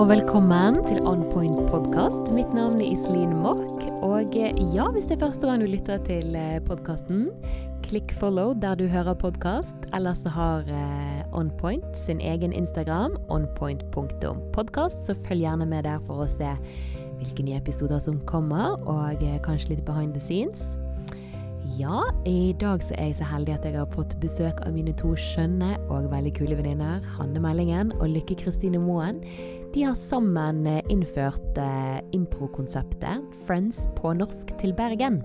[0.00, 2.30] Og velkommen til On Point podkast.
[2.32, 3.82] Mitt navn er Iselin Mork.
[4.00, 7.26] Og eh, ja, hvis det er første gang du lytter til podkasten,
[7.84, 9.76] klikk follow der du hører podkast.
[9.92, 16.00] Eller så har eh, On Point sin egen Instagram, onpoint.podkast, så følg gjerne med der
[16.08, 16.54] for å se
[17.20, 20.70] hvilke nye episoder som kommer, og eh, kanskje litt behind the scenes.
[21.78, 24.92] Ja, i dag så er jeg så heldig at jeg har fått besøk av mine
[24.98, 29.20] to skjønne og veldig kule venninner, Hanne Meldingen og Lykke Kristine Moen.
[29.74, 35.20] De har sammen eh, innført eh, improkonseptet Friends på norsk til Bergen.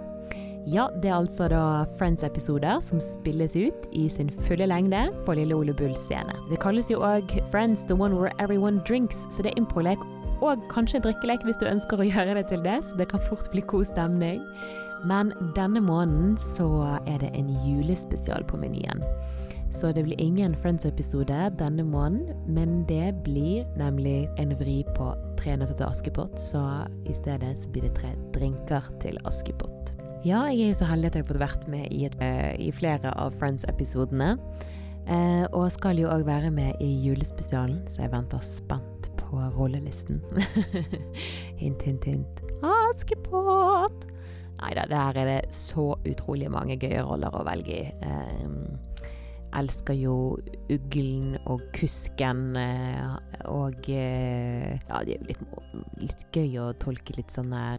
[0.70, 5.58] Ja, det er altså da Friends-episoder som spilles ut i sin fulle lengde på Lille
[5.58, 6.34] Ole Bull scene.
[6.50, 10.02] Det kalles jo òg Friends the one where everyone drinks, så det er improlek
[10.44, 13.50] og kanskje drikkelek hvis du ønsker å gjøre det til det, så det kan fort
[13.54, 14.42] bli god stemning.
[15.04, 19.04] Men denne måneden så er det en julespesial på menyen.
[19.76, 25.58] Så det blir ingen Friends-episode denne måneden, men det blir nemlig en vri på Tre
[25.60, 26.62] nøtter til Askepott, så
[27.06, 29.92] i stedet så blir det tre drinker til Askepott.
[30.26, 32.16] Ja, jeg er så heldig at jeg har fått vært med i, et,
[32.58, 34.32] i flere av Friends-episodene.
[35.06, 40.24] Eh, og skal jo òg være med i julespesialen, så jeg venter spent på rollelisten.
[41.62, 42.42] hint, hint, hint.
[42.66, 44.15] Askepott!
[44.62, 47.86] Nei da, der er det så utrolig mange gøye roller å velge i.
[48.06, 49.06] Eh,
[49.56, 50.16] elsker jo
[50.72, 53.16] Uglen og Kusken eh,
[53.52, 55.44] og eh, Ja, det er jo litt,
[56.02, 57.78] litt, gøy å tolke litt sånne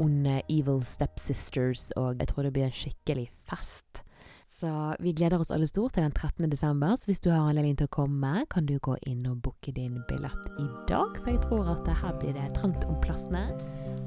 [0.00, 4.04] onde evil stepsisters, og jeg tror det blir en skikkelig fest.
[4.48, 6.48] Så vi gleder oss alle stort til den 13.
[6.50, 6.96] desember.
[6.96, 10.00] Så hvis du har anledning til å komme, kan du gå inn og booke din
[10.08, 11.18] billett i dag.
[11.20, 13.44] For jeg tror at her blir det trangt om plassene.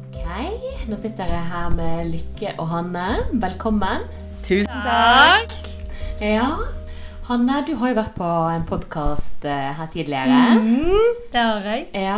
[0.10, 0.26] Ok,
[0.90, 3.08] nå sitter jeg her med Lykke og Hanne.
[3.44, 4.10] Velkommen.
[4.42, 5.54] Tusen takk.
[6.22, 6.50] Ja,
[7.30, 10.40] Hanne, du har jo vært på en podkast eh, her tidligere.
[10.58, 11.86] Mm, det har jeg.
[11.94, 12.18] Ja,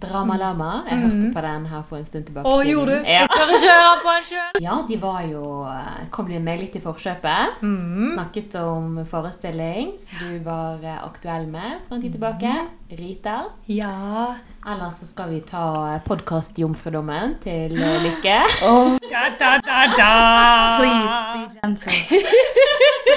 [0.00, 0.82] Dramalama.
[0.90, 1.34] Jeg hørte mm.
[1.34, 2.48] på den her for en stund tilbake.
[2.48, 3.06] Å, gjorde du?
[3.08, 3.22] Ja.
[3.22, 4.58] Jeg tør ikke høre på den sjøl.
[4.64, 7.62] Ja, de var jo eh, Kom de med litt i forkjøpet.
[7.62, 8.06] Mm.
[8.12, 12.52] Snakket om forestilling som du var eh, aktuell med for en tid tilbake.
[12.96, 13.38] Rita.
[13.72, 14.36] Ja.
[14.66, 18.38] Ellers så skal vi ta podkast-jomfrudommen til Lykke.
[18.68, 18.98] Oh.
[19.08, 20.12] Da, da, da, da.
[20.80, 21.96] Please be gentle.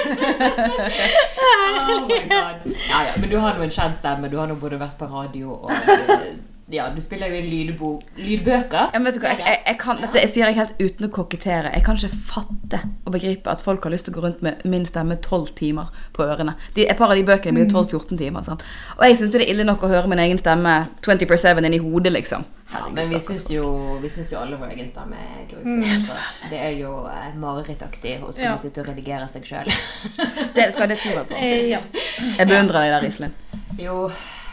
[0.00, 2.54] oh my god.
[2.88, 4.28] Ja, ja, men du har nå en kjent stemme.
[4.30, 5.70] Du har nå både vært på radio og
[6.72, 8.92] ja, du spiller jo lydbo lydbøker.
[8.94, 11.10] Ja, vet du hva, jeg, jeg, jeg, kan, dette jeg sier jeg helt uten å
[11.14, 11.72] kokettere.
[11.74, 14.62] Jeg kan ikke fatte og begripe at folk har lyst til å gå rundt med
[14.68, 16.54] min stemme tolv timer på ørene.
[16.76, 18.46] De, et par av de bøkene blir jo 12-14 timer.
[18.46, 18.64] Sant?
[18.98, 21.82] Og jeg syns det er ille nok å høre min egen stemme 24-7 inn i
[21.82, 22.46] hodet, liksom.
[22.70, 23.64] Ja, men vi syns jo,
[23.98, 25.80] jo, alle vår egen stemme er grufull.
[25.82, 26.50] Mm.
[26.52, 28.58] Det er jo eh, marerittaktig å skulle ja.
[28.62, 29.70] sitte og redigere seg sjøl.
[30.54, 31.34] det, det tror jeg på.
[31.34, 31.80] Eh, ja.
[32.38, 33.34] Jeg beundrer deg der, Iselin.
[33.80, 34.04] Jo,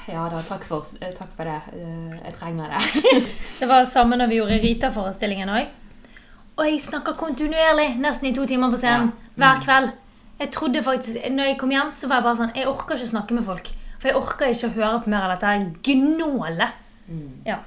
[0.07, 1.59] ja da, takk for, eh, takk for det.
[1.75, 3.21] Eh, jeg trenger det.
[3.59, 5.71] det var samme når vi gjorde Rita-forestillingen òg.
[6.57, 9.11] Og jeg snakker kontinuerlig, nesten i to timer på scenen.
[9.11, 9.27] Ja.
[9.27, 9.41] Mm.
[9.43, 9.95] Hver kveld.
[10.37, 13.07] Jeg trodde faktisk, når jeg kom hjem, så var jeg bare sånn Jeg orker ikke
[13.07, 13.71] å snakke med folk.
[13.97, 16.85] For jeg orker ikke å høre på mer av dette gnålet.
[17.07, 17.33] Mm.
[17.47, 17.57] Ja.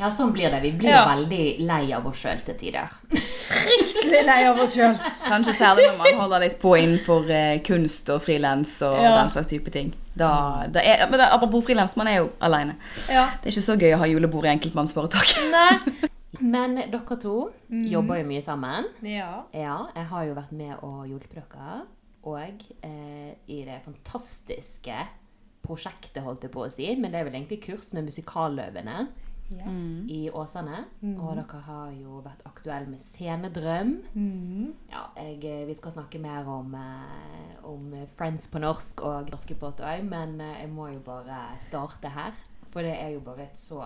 [0.00, 0.62] Ja, sånn blir det.
[0.64, 1.02] Vi blir ja.
[1.04, 2.88] veldig lei av oss sjøl til tider.
[3.12, 4.94] Fryktelig lei av oss sjøl.
[5.26, 9.18] Kanskje særlig når man holder litt på innenfor eh, kunst og frilans og ja.
[9.18, 9.92] den slags type ting.
[10.20, 10.30] Da,
[10.68, 12.76] da er, men apropos frilans, man er jo aleine.
[13.08, 13.30] Ja.
[13.40, 15.36] Det er ikke så gøy å ha julebord i enkeltmannsforetak.
[15.56, 16.10] Nei.
[16.40, 17.36] Men dere to
[17.68, 17.86] mm.
[17.90, 18.90] jobber jo mye sammen.
[19.04, 19.46] Ja.
[19.56, 19.78] ja.
[19.96, 21.80] Jeg har jo vært med og hjulpet dere.
[22.28, 24.96] Og eh, i det fantastiske
[25.64, 29.04] prosjektet, holdt jeg på å si, men det er vel egentlig kurs med Musikalløvene
[29.50, 30.08] mm.
[30.08, 30.84] i Åsane.
[31.00, 31.14] Mm.
[31.20, 33.94] Og dere har jo vært aktuelle med Scenedrøm.
[34.14, 34.68] Mm.
[34.90, 39.82] Ja, jeg, eh, vi skal snakke mer om, eh, om, Friends på norsk og Askepott
[39.84, 42.36] òg, men eh, jeg må jo bare starte her.
[42.70, 43.82] For det er jo bare et så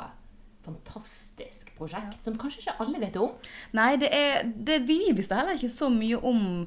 [0.64, 2.20] fantastisk prosjekt ja.
[2.24, 3.32] som kanskje ikke alle vet om.
[3.76, 6.66] Nei, det er, det, vi visste heller ikke så mye om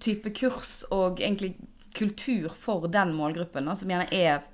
[0.00, 1.54] type kurs og egentlig
[1.96, 4.44] kultur for den målgruppen, som gjerne er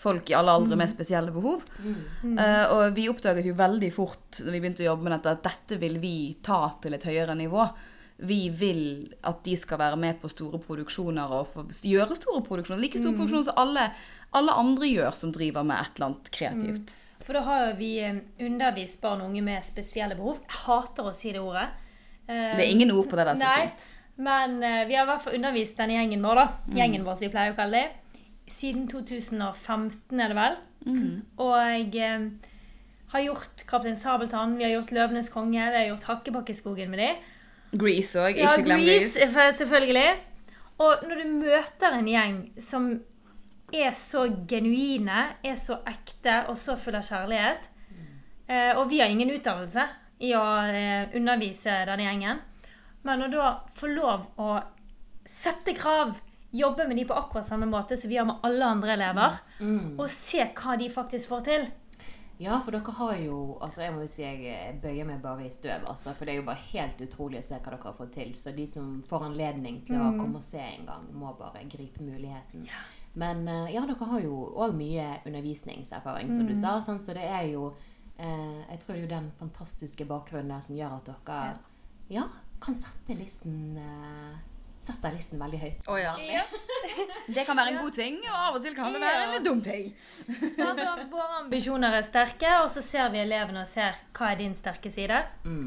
[0.00, 0.92] folk i alle aldre med mm.
[0.92, 1.64] spesielle behov.
[1.84, 5.44] Uh, og vi oppdaget jo veldig fort når vi begynte å jobbe med dette, at
[5.44, 6.14] dette vil vi
[6.44, 7.66] ta til et høyere nivå.
[8.30, 8.84] Vi vil
[9.28, 12.80] at de skal være med på store produksjoner og gjøre store produksjoner.
[12.82, 13.86] Like store produksjoner som alle,
[14.36, 16.96] alle, andre gjør som driver med et eller annet kreativt.
[17.20, 20.40] For da har vi eh, undervist barn og unge med spesielle behov.
[20.48, 21.68] Jeg hater å si det ordet.
[22.24, 23.40] Uh, det er ingen ord på det der.
[23.40, 23.88] så fint.
[24.20, 26.76] Men vi har i hvert fall undervist denne gjengen vår, da.
[26.76, 27.99] Gjengen vår, som vi pleier å kalle det
[28.50, 30.56] siden 2015, er det vel.
[30.86, 31.22] Mm.
[31.38, 32.30] Og eh,
[33.12, 37.10] har gjort 'Kaptein Sabeltann', vi har gjort 'Løvenes konge', vi har gjort 'Hakkebakkeskogen' med de.
[37.78, 38.34] Grease òg.
[38.34, 39.18] Ikke ja, glem Grease.
[39.18, 39.58] Grease.
[39.58, 40.10] Selvfølgelig.
[40.78, 43.00] Og når du møter en gjeng som
[43.72, 47.68] er så genuine, er så ekte og så full av kjærlighet.
[48.48, 49.84] Eh, og vi har ingen utdannelse
[50.20, 52.40] i å eh, undervise denne gjengen.
[53.06, 54.56] Men å da få lov å
[55.28, 56.16] sette krav,
[56.52, 59.38] jobbe med de på akkurat samme måte som vi gjør med alle andre elever,
[59.98, 61.68] og se hva de faktisk får til.
[62.40, 65.50] Ja, for dere har jo altså Jeg må jo si jeg bøyer meg bare i
[65.52, 68.14] støv, altså, for det er jo bare helt utrolig å se hva dere har fått
[68.16, 68.30] til.
[68.34, 72.00] Så de som får anledning til å komme og se en gang, må bare gripe
[72.00, 72.64] muligheten.
[73.20, 76.78] Men eh, ja, dere har jo òg mye undervisningserfaring, som du sa.
[76.80, 77.74] Sånn, så det er jo
[78.16, 81.40] eh, Jeg tror det er jo den fantastiske bakgrunnen der som gjør at dere
[82.10, 82.24] ja,
[82.62, 84.38] kan sette listen eh,
[84.80, 85.88] Setter listen veldig høyt.
[85.92, 86.14] Oh, ja.
[87.36, 89.44] Det kan være en god ting, og av og til kan det være en litt
[89.44, 89.90] dum ting.
[90.26, 94.40] Så altså, våre ambisjoner er sterke, og så ser vi elevene og ser hva er
[94.40, 95.20] din sterke side,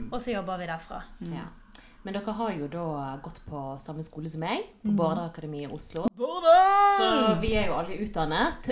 [0.09, 1.03] og så jobber vi derfra.
[1.29, 1.45] Ja.
[2.03, 2.85] Men dere har jo da
[3.23, 6.09] gått på samme skole som meg, på Bård Akademi i Oslo.
[6.97, 7.07] Så
[7.39, 8.67] vi er jo alle utdannet.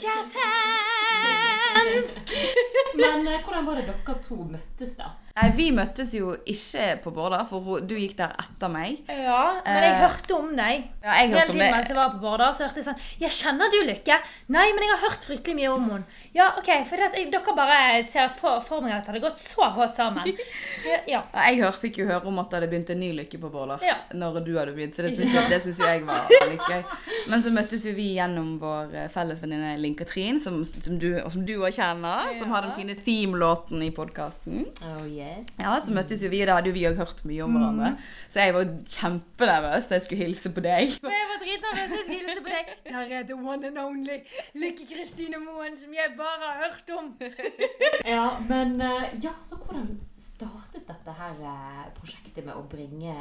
[0.00, 2.14] Jazz hands!
[3.02, 5.12] Men eh, hvordan var det dere to møttes, da?
[5.32, 8.98] Nei, Vi møttes jo ikke på Bårda, for hun- du gikk der etter meg.
[9.08, 10.84] Ja, men jeg hørte om deg.
[11.02, 13.00] Ja, jeg Hele hørte om tiden mens jeg var på Bårda, så hørte jeg sånn
[13.18, 14.18] Jeg kjenner du Lykke?
[14.48, 16.04] Nei, men jeg har hørt fryktelig mye om henne.
[16.34, 19.24] Ja, OK, for det, at jeg- dere bare ser for, for meg at det hadde
[19.30, 20.24] gått så godt sammen.
[20.84, 20.98] Ja.
[21.06, 23.50] Ja, Jeg hør, fikk jo høre om at det hadde begynt en ny lykke på
[23.50, 23.78] Bårda.
[23.82, 23.96] Ja.
[24.12, 26.84] Når du hadde begynt, så det syns, jeg, jo jeg var litt gøy.
[27.30, 31.54] Men så møttes jo vi gjennom vår eh, felles venninne Linn Katrin, som, som du
[31.62, 32.38] òg kjenner, ja.
[32.38, 34.66] Som har den fine theme-låten i podkasten.
[34.82, 35.48] Oh yes.
[35.62, 37.90] Ja, så møttes jo vi, da hadde jo vi òg hørt mye om hverandre.
[38.32, 40.96] Så jeg var kjempenervøs da jeg skulle hilse på deg.
[41.02, 41.94] Og jeg var dritnervøs.
[41.96, 42.72] Jeg skulle hilse på deg.
[42.92, 44.18] Der er the one and only
[44.58, 47.12] Lykke Kristine Moen, som jeg bare har hørt om.
[48.12, 49.86] Ja, men eh, ja, så hvordan
[50.20, 53.14] startet dette her eh, prosjektet med å bringe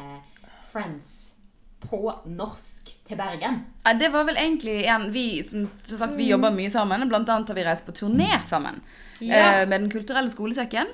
[0.72, 1.12] Friends
[1.82, 2.00] på
[2.30, 3.62] norsk til Bergen?
[3.86, 7.08] Ja, det var vel egentlig en Vi som, som sagt, vi jobber mye sammen.
[7.10, 8.82] Blant annet har vi reist på turné sammen
[9.22, 9.62] Ja.
[9.62, 10.90] eh, med Den kulturelle skolesekken.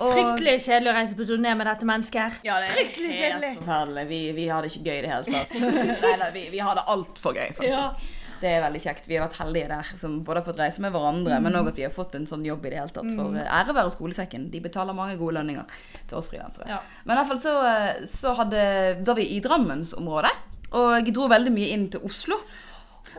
[0.00, 2.38] Og- Fryktelig kjedelig å reise på turné med dette mennesket her.
[2.44, 3.50] Ja, det er Fryktelig helt kjedelig.
[3.58, 4.04] forferdelig.
[4.08, 5.60] Vi, vi har det ikke gøy i det hele tatt.
[6.06, 7.68] nei, nei, vi, vi har det altfor gøy, faktisk.
[7.68, 8.16] Ja.
[8.40, 9.04] Det er veldig kjekt.
[9.10, 11.76] Vi har vært heldige der, som både har fått reise med hverandre, men òg at
[11.76, 13.10] vi har fått en sånn jobb i det hele tatt.
[13.12, 14.46] For eh, ære være skolesekken.
[14.54, 15.76] De betaler mange gode lønninger
[16.08, 16.64] til oss frilansere.
[16.72, 16.78] Ja.
[17.04, 18.64] Men i hvert fall så, eh, så hadde,
[19.04, 20.32] var vi i Drammensområdet.
[20.72, 22.40] Og jeg dro veldig mye inn til Oslo.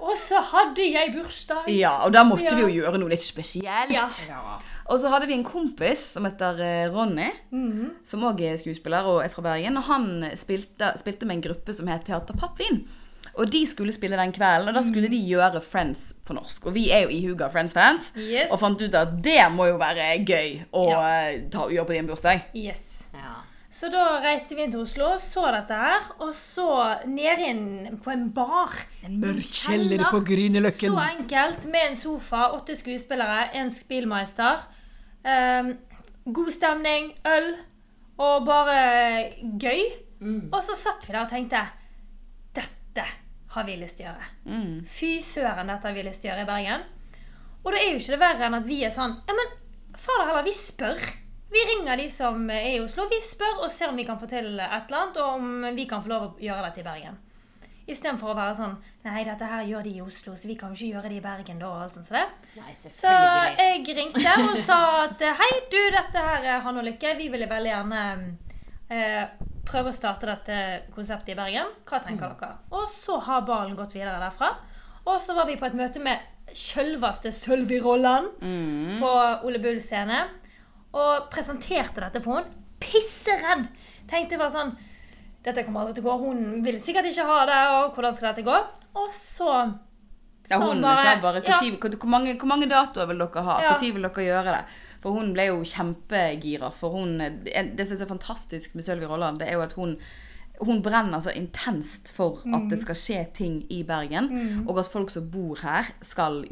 [0.02, 1.70] Og så hadde jeg bursdag.
[1.70, 2.56] Ja, og da måtte Ja.
[2.58, 3.94] vi jo gjøre noe litt spesielt.
[3.94, 4.08] Ja.
[4.90, 7.30] Og så hadde vi en kompis som heter eh, Ronny,
[8.04, 9.78] som òg er skuespiller og er fra Bergen.
[9.78, 12.82] Og han spilte, spilte med en gruppe som het Teater Pappvin.
[13.38, 16.66] Og de skulle spille den kvelden, og da skulle de gjøre Friends på norsk.
[16.68, 18.50] Og vi er jo ihuga Friends-fans, Yes.
[18.52, 21.30] og fant ut at det må jo være gøy å Ja.
[21.30, 22.42] eh, ta og gjøre på din bursdag.
[22.54, 23.04] Yes.
[23.14, 23.38] Ja.
[23.72, 26.68] Så da reiste vi inn til Oslo, så dette her, og så
[27.08, 28.76] ned inn på en bar.
[29.08, 30.92] En mørk kjeller på Grünerløkken.
[30.92, 34.66] Så enkelt, med en sofa, åtte skuespillere, en spillmeister.
[35.24, 35.72] Um,
[36.36, 37.54] god stemning, øl,
[38.20, 38.82] og bare
[39.40, 39.86] gøy.
[40.52, 41.64] Og så satt vi der og tenkte
[42.54, 43.06] Dette
[43.56, 44.28] har vi lyst til å gjøre.
[44.86, 46.84] Fy søren, dette har vi lyst til å gjøre i Bergen.
[47.64, 49.56] Og da er jo ikke det verre enn at vi er sånn Ja, men
[49.98, 51.02] fader heller, vi spør.
[51.52, 54.30] Vi ringer de som er i Oslo, vi spør og ser om vi kan få
[54.32, 57.18] til et eller annet, og om vi kan få lov å gjøre dette i Bergen.
[57.92, 60.78] Istedenfor å være sånn Nei, dette her gjør de i Oslo, så vi kan jo
[60.78, 61.72] ikke gjøre det i Bergen da.
[61.74, 62.22] og alt sånt så.
[62.56, 63.12] Nei, Så
[63.58, 64.78] jeg ringte og sa
[65.08, 67.16] at hei, du, dette her er Han og Lykke.
[67.18, 68.04] Vi ville veldig gjerne
[68.94, 69.24] eh,
[69.68, 70.60] prøve å starte dette
[70.96, 71.74] konseptet i Bergen.
[71.90, 72.60] Hva tenker dere?
[72.78, 74.54] Og så har ballen gått videre derfra.
[75.10, 76.22] Og så var vi på et møte med
[76.56, 78.30] sjølveste Sølvi Rolland
[79.02, 79.12] på
[79.50, 80.22] Ole Bull scene.
[80.98, 82.58] Og presenterte dette for henne.
[82.82, 83.68] Pisseredd!
[84.10, 84.72] Tenkte bare sånn
[85.46, 86.16] Dette kommer aldri til å gå.
[86.26, 88.58] Hun vil sikkert ikke ha det, og hvordan skal dette gå?
[89.02, 89.50] Og så
[90.50, 93.56] Ja, hun hun sa bare hvor, tid- hvor, mange, hvor mange datoer vil dere ha?
[93.62, 93.72] Ja.
[93.78, 94.64] Når vil dere gjøre det?
[95.02, 96.72] For hun ble jo kjempegira.
[96.74, 99.98] For hun Det som er så fantastisk med Sølvi Rolland, det er jo at hun
[100.62, 105.10] hun brenner så intenst for at det skal skje ting i Bergen, og at folk
[105.10, 106.44] som bor her, skal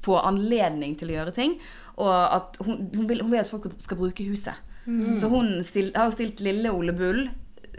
[0.00, 1.58] få anledning til å gjøre ting.
[1.96, 4.54] Og at hun, hun, vil, hun vil at folk skal bruke huset.
[5.16, 7.28] Så hun stil, har jo stilt lille Ole Bull,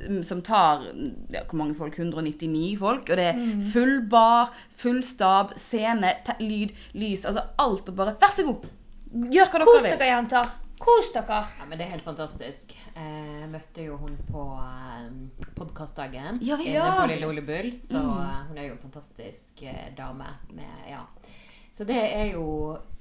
[0.07, 0.85] mm, som tar
[1.33, 1.97] ja, hvor mange folk?
[1.99, 3.09] 199 folk.
[3.09, 3.41] Og det er
[3.73, 7.25] full bar, full stab, scene, te lyd, lys.
[7.25, 7.89] Altså alt.
[7.91, 8.69] Og bare Vær så god!
[9.33, 9.73] Gjør hva dere vil.
[9.81, 10.53] Kos dere, jenter.
[10.83, 11.41] Kos dere.
[11.59, 12.71] Ja, men Det er helt fantastisk.
[12.95, 16.39] Eh, Jeg møtte jo hun på eh, podkastdagen.
[16.41, 16.79] Ja, visst.
[16.79, 17.73] For Lille Ole Bull.
[17.77, 20.31] Så eh, hun er jo en fantastisk eh, dame.
[20.55, 21.03] Med, ja.
[21.73, 22.43] Så det er jo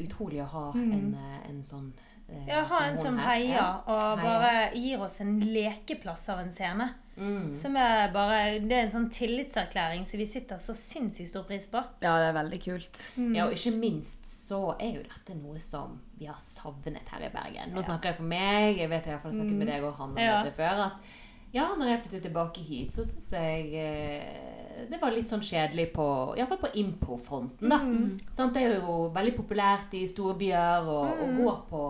[0.01, 1.91] utrolig å ha en, eh, en sånn
[2.29, 6.53] eh, Ja, ha en som heier, Ja, og bare gir oss en lekeplass av en
[6.55, 6.87] scene.
[7.19, 7.51] Mm.
[7.61, 11.67] Som er bare, Det er en sånn tillitserklæring som vi sitter så sinnssykt stor pris
[11.69, 11.83] på.
[12.01, 13.03] Ja, det er veldig kult.
[13.37, 17.29] Ja, og ikke minst så er jo dette noe som vi har savnet her i
[17.35, 17.75] Bergen.
[17.77, 19.85] Nå snakker jeg for meg, jeg vet jeg har i hvert fall snakket med deg
[19.85, 20.43] og han om Ja.
[20.43, 21.13] dette før, at
[21.53, 25.89] ja, når jeg flyttet tilbake hit, så syns jeg eh, det var litt sånn kjedelig
[25.95, 26.05] på
[26.37, 27.79] Iallfall på improfronten, da.
[28.35, 28.55] Sant?
[28.55, 31.35] Det er jo veldig populært i storbyer å, mm.
[31.39, 31.83] gå på,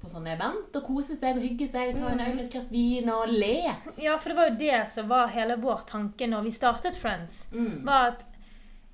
[0.00, 3.10] på sånne event og kose seg og hygge seg, ta en øl, et glass vin
[3.12, 3.56] og le.
[4.02, 7.44] Ja, for det var jo det som var hele vår tanke når vi startet Friends.
[7.52, 8.26] Var at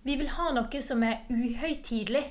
[0.08, 2.24] vi vil ha noe som er uhøytidelig.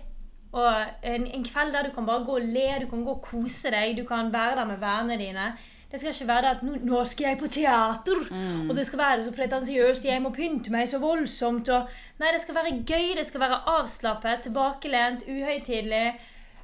[0.58, 3.25] Og en, en kveld der du kan bare gå og le, du kan gå og
[3.25, 5.50] kose deg, du kan være der med vennene dine.
[5.91, 8.24] Det skal ikke være det at nå, 'nå skal jeg på teater',
[8.70, 11.70] og det skal være så pretensiøst, 'jeg må pynte meg så voldsomt'.
[11.72, 11.88] Og,
[12.20, 16.13] nei, det skal være gøy, det skal være avslappet, tilbakelent, uhøytidelig.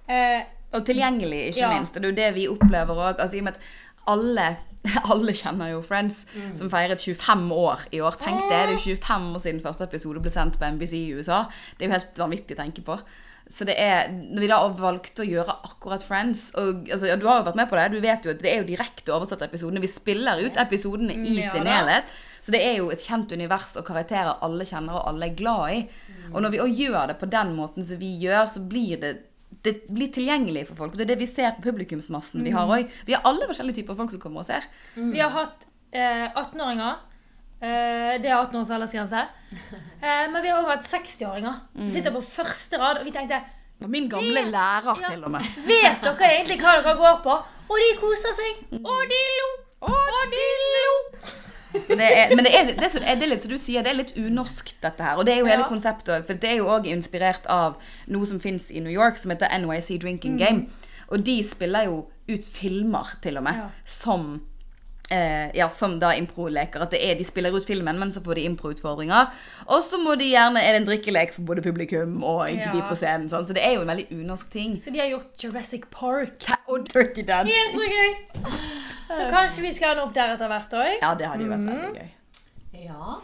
[0.10, 0.42] Eh,
[0.74, 1.74] Og tilgjengelig, ikke Ja.
[1.80, 1.94] minst.
[1.94, 3.16] Det er jo det vi opplever òg.
[3.20, 3.60] Altså, i og med at
[4.08, 4.58] alle,
[5.14, 6.26] alle kjenner jo Friends,
[6.56, 8.12] som feiret 25 år i år.
[8.20, 11.14] Tenk det, det er jo 25 år siden første episode ble sendt på NBC i
[11.14, 11.44] USA.
[11.80, 13.00] Det er jo helt vanvittig å tenke på.
[13.52, 17.28] Så det er, når vi da valgte å gjøre akkurat Friends og altså, ja, Du
[17.28, 17.88] har jo vært med på det.
[17.94, 19.84] Du vet jo at det er jo direkte oversatte episodene.
[19.84, 22.10] Vi spiller ut episodene i Ja sin helhet.
[22.44, 25.76] Så det er jo et kjent univers og karakterer alle kjenner og alle er glad
[25.76, 25.84] i.
[26.34, 29.14] Og når vi også gjør det på den måten som vi gjør, så blir det
[29.64, 30.96] det blir tilgjengelig for folk.
[30.98, 32.42] Det er det vi ser på publikumsmassen.
[32.44, 34.66] Vi har også, vi har alle forskjellige typer folk som kommer og ser.
[34.98, 36.98] Vi har hatt eh, 18-åringer.
[37.64, 39.22] Eh, det er 18 års aldersgrense.
[40.04, 43.00] Eh, men vi har også hatt 60-åringer som sitter på første rad.
[43.00, 43.40] Og vi tenkte
[43.88, 45.10] Min gamle lærer Ja.
[45.10, 45.42] til og med.
[45.68, 47.38] Vet dere egentlig hva dere går på?
[47.70, 48.62] Og de koser seg.
[48.84, 49.50] Og de lo.
[49.88, 50.44] Og de
[50.76, 50.94] lo.
[51.74, 53.98] Det er, men det er, det, er, det er litt som du sier, det er
[53.98, 55.18] litt unorsk dette her.
[55.18, 55.68] Og det er jo hele Ja.
[55.72, 56.26] konseptet òg.
[56.28, 57.80] For det er jo òg inspirert av
[58.14, 60.68] noe som fins i New York, som heter NYC Drinking Game.
[61.10, 63.70] Og de spiller jo ut filmer, til og med, Ja.
[63.86, 64.42] som
[65.14, 66.82] Eh, ja, som da improleker.
[66.82, 69.30] At det er, de spiller ut filmen, men så får de improutfordringer.
[69.68, 72.72] Og så må de gjerne Er det en drikkelek for både publikum og Ja.
[72.74, 73.30] de på scenen.
[73.30, 73.46] Sånn.
[73.46, 74.78] Så det er jo en veldig unorsk ting.
[74.78, 76.48] Så de har gjort Jurassic Park.
[76.68, 77.46] Og Dirty Dance.
[77.46, 78.12] Det er så gøy.
[79.14, 80.94] Så kanskje vi skal ha noe opp der etter hvert òg.
[81.02, 82.12] Ja, det hadde jo vært veldig gøy.
[82.86, 83.18] Ja,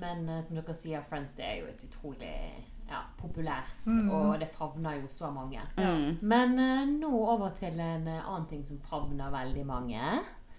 [0.00, 2.32] men eh, som dere sier, Friends det er jo et utrolig
[2.90, 5.62] ja, populært, og det favner jo så mange.
[6.22, 10.02] Men uh, nå over til en eh, annen ting som favner veldig mange.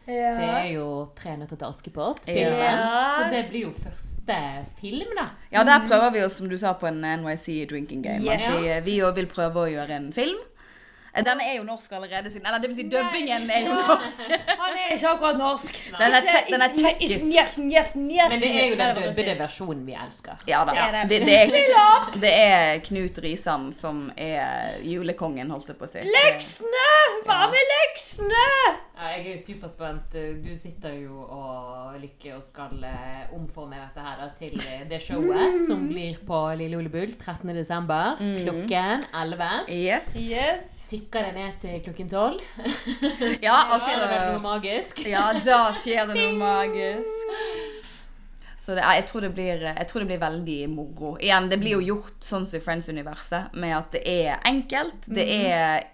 [0.07, 2.27] Det er jo 'Tre nøtter til Askepott'.
[2.31, 3.17] Ja.
[3.17, 4.37] Så det blir jo første
[4.79, 5.27] film, da.
[5.51, 8.23] Ja, der prøver vi oss, som du sa, på en NYC drinking game.
[8.23, 8.45] Yes.
[8.45, 10.39] At vi, vi vil prøve å gjøre en film.
[11.17, 14.21] Eh, Den er jo norsk allerede siden Eller det vil si, dubbingen er jo norsk.
[14.29, 15.79] Han er ikke akkurat norsk.
[15.97, 17.25] Den er tjekkisk den er tsjekkisk.
[18.29, 20.43] Men det er jo den det dubbede versjonen vi elsker.
[20.47, 20.75] Ja da.
[20.77, 25.91] Ja, det Det, er- det, er, Knut Risan som er julekongen, holdt jeg på å
[25.91, 26.03] si.
[26.05, 26.85] Leksene!
[27.25, 28.43] Hva med leksene?
[28.97, 30.15] Ja, jeg er jo superspent.
[30.43, 35.01] Du sitter jo og Lykke og skal eh, omforme dette her da, til eh, det
[35.05, 37.53] showet som blir på Lille Ole Bull 13.
[37.57, 39.51] desember klokken 11.
[39.69, 40.15] Yes.
[40.17, 40.76] Yes.
[40.87, 42.37] Tikker det ned til klokken 12.
[43.47, 45.01] Ja, Skjer det noe altså magisk?
[45.07, 47.33] Ja, da skjer det noe magisk.
[48.67, 51.13] Så det, jeg, tror det blir, jeg tror det blir veldig moro.
[51.23, 55.07] Igjen, det blir jo gjort sånn som i Friends-universet, med at det er enkelt.
[55.07, 55.85] Det er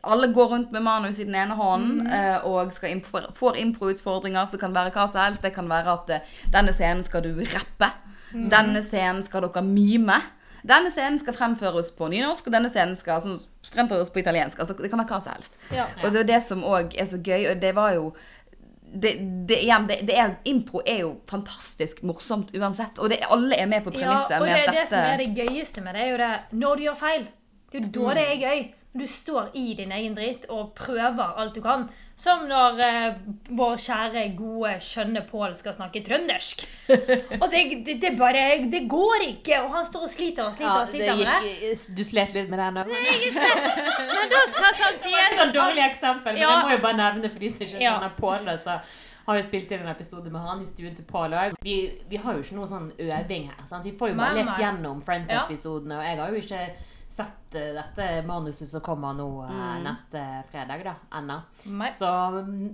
[0.00, 2.46] Alle går rundt med manus i den ene hånden mm.
[2.48, 5.44] og impro, får impro-utfordringer som kan være hva som helst.
[5.44, 7.92] Det kan være at eh, denne scenen skal du rappe.
[8.32, 10.16] Denne scenen skal dere mime.
[10.62, 13.40] Denne scenen skal fremføres på nynorsk, og denne scenen skal sånn,
[13.72, 14.60] fremføres på italiensk.
[14.62, 15.58] Altså, det kan være hva som helst.
[15.74, 15.88] Ja.
[16.02, 18.12] Og det er det som òg er så gøy, og det var jo
[18.92, 19.12] det,
[19.48, 23.00] det, igjen, det, det er, impro er jo fantastisk morsomt uansett.
[23.00, 25.22] Og det, alle er med på Ja, premisset og med det, at det som er
[25.22, 27.26] det gøyeste med det, er jo det når du gjør feil.
[27.72, 28.62] Det er jo da det er gøy.
[28.92, 31.86] Du står i din egen dritt og prøver alt du kan.
[32.22, 33.14] Som når eh,
[33.58, 36.60] vår kjære, gode, skjønne Pål skal snakke trøndersk.
[37.42, 39.56] Og det, det, det bare Det går ikke!
[39.64, 41.72] Og han står og sliter og sliter og sliter med det.
[41.98, 42.92] Du slet litt med den òg.
[42.92, 46.50] Men da skal han Det var et dårlig eksempel, men Ja.
[46.54, 47.96] jeg må jo bare nevne for de som ikke Ja.
[47.98, 48.44] kjenner Pål.
[48.46, 48.78] det, Så
[49.26, 51.54] har vi spilt inn en episode med han i stuen til Pål òg.
[51.62, 51.76] Vi,
[52.10, 53.66] vi har jo ikke noe sånn øving her.
[53.66, 53.84] Sant?
[53.84, 56.62] Vi får jo bare lest gjennom Friends-episodene, og jeg har jo ikke
[57.12, 59.82] sett eh, dette manuset som kommer nå mm.
[59.84, 61.38] neste fredag, da, ennå.
[61.94, 62.08] Så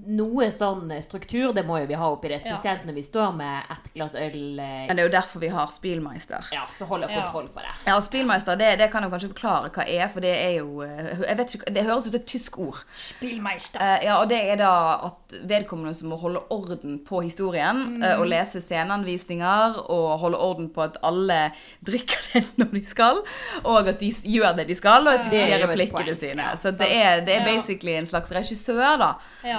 [0.07, 2.39] noe sånn struktur, det må jo vi ha oppi det.
[2.45, 2.55] Ja.
[2.55, 5.51] Spesielt når vi står med ett glass øl, eh, Men det er jo derfor vi
[5.53, 6.51] har Spielmeister.
[6.55, 7.23] ja, så holder Ja.
[7.23, 7.75] kontroll på det.
[7.87, 10.83] Ja, og Spielmeister, det, det kan jeg kanskje forklare hva er, for det er jo
[10.87, 12.85] eh, jeg vet ikke, Det høres ut som et tysk ord.
[12.95, 13.83] Spillmeister.
[13.83, 14.73] Eh, ja, og det er da
[15.09, 18.07] at vedkommende som må holde orden på historien, mm.
[18.21, 21.51] og lese sceneanvisninger, og holde orden på at alle
[21.85, 23.23] drikker det når de skal,
[23.65, 26.47] og at de gjør det de skal, og at de er sier replikkene sine.
[26.61, 29.09] Så det er, det er basically en slags regissør da,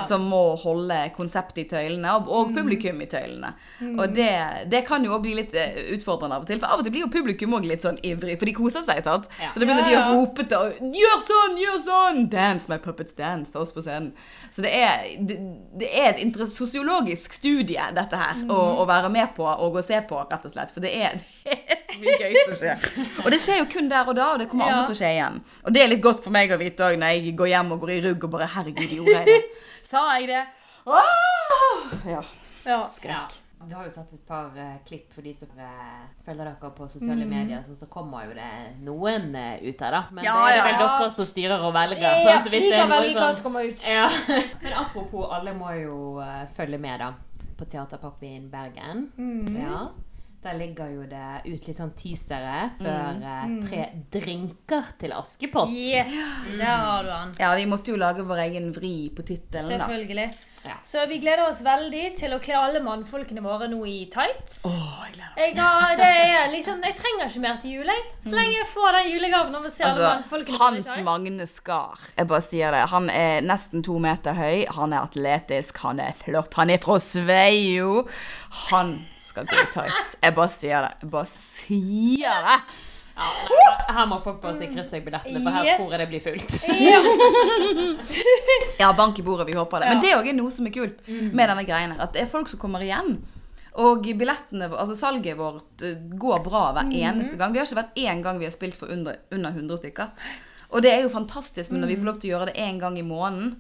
[0.06, 2.34] som må holde konseptet i tøylene, og, Mm.
[2.38, 3.54] og publikum i tøylene.
[3.98, 4.30] Og det,
[4.72, 6.94] det kan jo også bli litt eh, utfordrende av og til, for av og til
[6.94, 9.26] blir jo publikum også litt sånn ivrig, for de koser seg, sant?
[9.54, 12.22] Så da begynner de å rope til Gjør sånn, gjør sånn!
[12.30, 14.12] Dance, my puppets dance, til oss på scenen.
[14.54, 15.38] Så det er, det,
[15.80, 20.00] det er et sosiologisk studie, dette her, å, å være med på og å se
[20.10, 20.72] på, rett og slett.
[20.76, 21.20] For det er,
[21.58, 22.88] er så mye gøy som skjer.
[23.26, 24.80] Og det skjer jo kun der og da, og det kommer Ja.
[24.86, 25.42] til å skje igjen.
[25.66, 27.84] Og det er litt godt for meg å vite òg, når jeg går hjem og
[27.84, 29.42] går i rugg og bare Herregud, gjorde jeg det?
[29.92, 30.46] Sa jeg det?
[30.86, 31.94] Åh!
[32.16, 32.24] Ja.
[32.66, 32.82] Ja.
[33.04, 33.28] Ja.
[33.68, 36.86] Vi har jo satt et par uh, klipp for de som uh, følger dere på
[36.88, 38.48] sosiale medier, Så, så kommer jo det
[38.88, 40.00] noen uh, ut her, da.
[40.16, 40.86] Men Ja, det er vel ja.
[40.86, 42.06] dere som styrer og velger.
[42.06, 42.48] Ja, sant?
[42.54, 43.84] Hvis vi kan velge hva sånn- som kommer ut.
[43.84, 44.06] Ja.
[44.64, 45.98] Men apropos, alle må jo
[46.56, 47.12] følge med, da.
[47.60, 49.10] På Teaterpappien Bergen.
[49.60, 49.90] Ja.
[50.40, 53.56] Der ligger jo det ut litt sånn teasere før mm.
[53.68, 53.82] tre
[54.14, 55.74] drinker til Askepott.
[55.76, 56.14] Yes,
[56.54, 57.34] der har du han.
[57.36, 59.84] ja, vi måtte jo lage vår egen vri på tittelen, da.
[59.84, 60.30] Selvfølgelig.
[60.64, 60.78] Ja.
[60.86, 64.62] Så vi gleder oss veldig til å kle alle mannfolkene våre nå i tights.
[64.68, 65.44] Åh, jeg gleder meg.
[65.44, 68.08] Jeg, har, det er liksom, jeg trenger ikke mer til jul, jeg.
[68.24, 70.96] Så lenge jeg får den julegaven Og å se alle Altså, mannfolkene Hans.
[71.04, 72.10] Magne Skar.
[72.16, 72.88] Jeg bare sier det.
[72.96, 74.66] Han er nesten to meter høy.
[74.80, 75.84] Han er atletisk.
[75.84, 76.56] Han er flott.
[76.60, 78.04] Han er fra Sveio.
[78.72, 80.16] Han skal gå tights.
[80.24, 80.94] Jeg bare sier det.
[81.04, 82.60] Jeg bare sier det.
[83.20, 85.82] Ja, nei, her må folk bare sikre seg billettene, for her Yes.
[85.82, 86.54] tror jeg det blir fullt.
[86.88, 87.02] Ja.
[88.80, 89.48] Ja, bank i bordet.
[89.50, 89.90] Vi håper det.
[89.92, 92.00] Men det òg er noe som er kult med denne greien her.
[92.06, 93.18] At det er folk som kommer igjen.
[93.80, 97.54] Og billettene, altså salget vårt eh, går bra hver eneste gang.
[97.54, 100.16] Vi har ikke vært én gang vi har spilt for under, under 100 stykker.
[100.70, 102.80] Og det er jo fantastisk men når vi får lov til å gjøre det én
[102.82, 103.54] gang i måneden.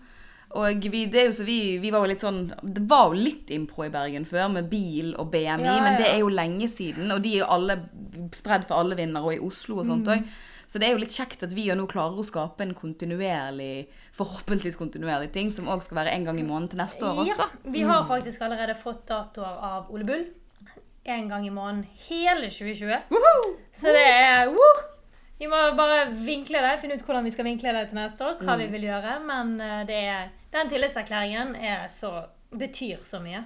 [0.58, 3.20] Og vi, det er jo så vi, vi var jo litt sånn Det var jo
[3.22, 6.70] litt impro i Bergen før, med bil og BMI, Ja, men det er jo lenge
[6.74, 7.12] siden.
[7.14, 7.76] Og de er jo alle
[8.34, 10.26] spredd for alle vinnere, og i Oslo og sånt òg.
[10.70, 14.78] Så det er jo litt kjekt at vi nå klarer å skape en kontinuerlig, forhåpentligvis
[14.78, 17.48] kontinuerlig ting, som òg skal være en gang i måneden til neste år også.
[17.50, 20.28] Ja, vi har faktisk allerede fått datoer av Ole Bull.
[21.10, 23.02] En gang i måneden hele 2020.
[23.74, 24.72] Så det er woo!
[25.40, 28.38] Vi må bare vinkle det, finne ut hvordan vi skal vinkle det til neste år.
[28.44, 29.14] Hva vi vil gjøre.
[29.26, 33.46] Men eh, det er, den tillitserklæringen er så, betyr så mye.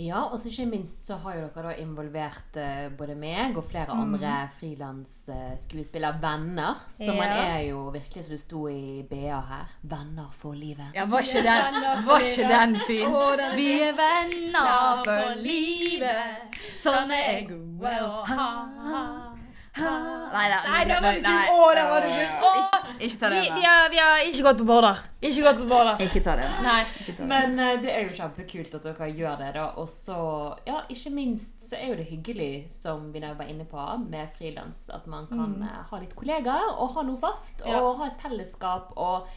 [0.00, 3.64] Ja, og så ikke minst så har jo dere da involvert uh, både meg og
[3.68, 6.74] flere andre frilansskuespillervenner.
[6.94, 10.86] Så man er jo virkelig, som det sto i BA her, venner for livet.
[10.94, 11.74] Ja, var ikke den,
[12.06, 13.08] var ikke den fin?
[13.56, 16.26] Vi er venner for livet,
[16.80, 19.29] sånn er gode å ha.
[19.80, 20.46] Nei,
[20.86, 21.50] nei, var det slutt.
[21.50, 22.80] Å, det var det slutt.
[23.00, 25.02] Ikke ta det vi, har, vi har ikke gått på border.
[25.24, 26.02] Ikke gått på border.
[26.04, 26.94] Ikke ta det med.
[27.30, 29.66] Men eh, det er jo kjempekult at dere gjør det, da.
[29.80, 30.18] Og så,
[30.68, 34.82] ja, ikke minst så er jo det hyggelig, som vi var inne på, med frilans,
[34.92, 35.68] at man kan mm.
[35.90, 37.86] ha litt kollegaer og ha noe fast, og Ja.
[38.02, 38.92] ha et fellesskap.
[39.00, 39.30] Og,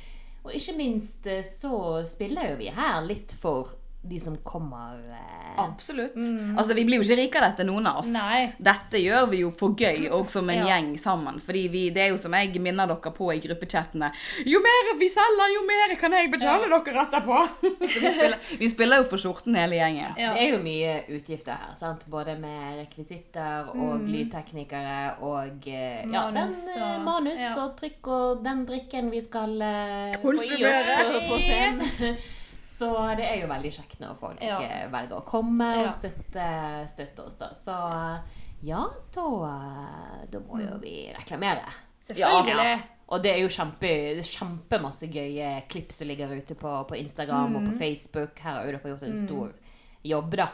[0.43, 5.29] og ikke minst eh, så spiller jo vi her litt for de som kommer eh,
[5.63, 6.15] Absolutt.
[6.57, 8.09] Altså, Vi blir jo ikke rike av dette, noen av oss.
[8.09, 8.47] Nei.
[8.57, 10.65] Dette gjør vi jo for gøy, og som en Ja.
[10.79, 11.37] gjeng sammen.
[11.39, 14.09] Fordi vi, det er jo som jeg minner dere på i gruppechattene.
[14.49, 17.37] Jo mer vi selger, jo mer kan jeg betale dere etterpå.
[17.93, 20.17] Så vi spiller, vi spiller jo for skjorten hele gjengen.
[20.17, 20.33] Ja.
[20.33, 22.07] Det er jo mye utgifter her, sant?
[22.09, 27.53] både med rekvisitter og lydteknikere og eh, ja, Manus den, eh, og- manus ja.
[27.63, 32.17] og trykk og den drikken vi skal eh, få i oss på, på scenen.
[32.63, 34.61] Så det er jo veldig kjekt når folk Ja.
[34.63, 35.85] eh, velger å komme Ja.
[35.87, 36.45] og støtte,
[36.87, 37.35] støtte oss.
[37.41, 37.49] da.
[37.51, 41.65] Så eh, ja, da, eh, da må jo vi reklamere.
[42.07, 42.81] Selvfølgelig.
[43.13, 43.89] Og det er jo kjempe,
[44.23, 48.39] kjempemasse gøye klipp som ligger ute på, på Instagram og på Facebook.
[48.39, 49.51] Her har jo dere gjort en stor
[50.03, 50.47] jobb, da.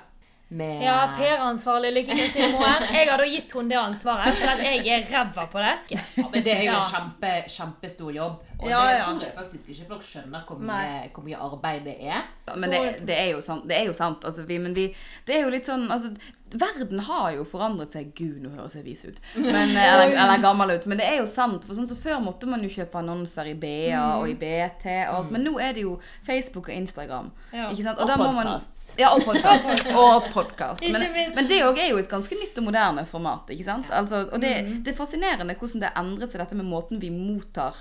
[0.50, 2.88] Med Ja, PR-ansvarlig Lykke til, Signe Moen.
[2.98, 5.76] Jeg har da gitt henne det ansvaret, for jeg er ræva på det.
[5.94, 6.80] Ja, men det er jo Ja.
[6.82, 8.40] en kjempe, kjempestor jobb.
[8.60, 9.04] Og Ja, det ja.
[9.06, 12.26] tror jeg faktisk ikke folk skjønner hvor mye, hvor mye arbeid det er.
[12.60, 13.64] Men det, det er jo sant.
[13.70, 14.26] Det er jo sant.
[14.26, 14.90] Altså, vi, men vi,
[15.28, 16.12] det er jo litt sånn altså,
[16.50, 18.10] Verden har jo forandret seg.
[18.18, 19.20] Gud, nå høres jeg vis ut.
[19.38, 20.88] Men, eller, eller gammel ut.
[20.90, 21.64] Men det er jo sant.
[21.64, 25.14] For sånn som Før måtte man jo kjøpe annonser i BA og i BT og
[25.20, 25.32] alt.
[25.36, 25.96] Men nå er det jo
[26.28, 27.30] Facebook og Instagram.
[27.54, 27.70] Ja.
[27.70, 28.02] Ikke sant?
[28.02, 28.84] Og og podkast.
[29.00, 29.88] Ja, og podkast.
[30.04, 30.84] og podcast.
[30.84, 33.54] Men, men det òg er jo et ganske nytt og moderne format.
[33.54, 33.94] ikke sant?
[33.94, 37.14] Altså, og det, det er fascinerende hvordan det har endret seg, dette med måten vi
[37.14, 37.78] mottar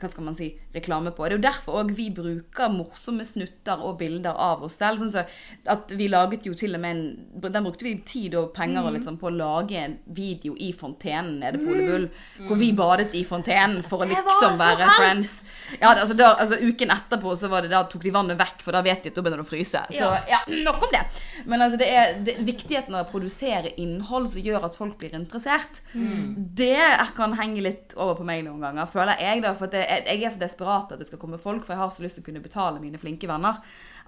[0.00, 1.24] hva skal man si, reklame på.
[1.24, 4.98] Det er jo derfor òg vi bruker morsomme snutter og bilder av oss selv.
[5.00, 5.22] Sånn så
[5.70, 8.94] at vi laget jo til og med en Den brukte vi tid og penger og
[8.96, 12.06] litt sånn på å lage en video i fontenen nede på Ole Bull.
[12.48, 14.98] Hvor vi badet i fontenen for å liksom være kaldt!
[14.98, 15.32] friends.
[15.80, 18.74] Ja, altså, da, altså Uken etterpå så var det da tok de vannet vekk, for
[18.76, 19.84] da vet de at da begynner det å fryse.
[19.94, 21.04] Så ja, nok om det.
[21.46, 25.14] Men altså, det er det, viktigheten av å produsere innhold som gjør at folk blir
[25.16, 25.82] interessert.
[25.94, 29.42] Det er- kan henge litt over på meg noen ganger, føler jeg.
[29.42, 31.82] da, For at det, jeg er så desperat at det skal komme folk, for jeg
[31.82, 33.60] har så lyst til å kunne betale mine flinke venner.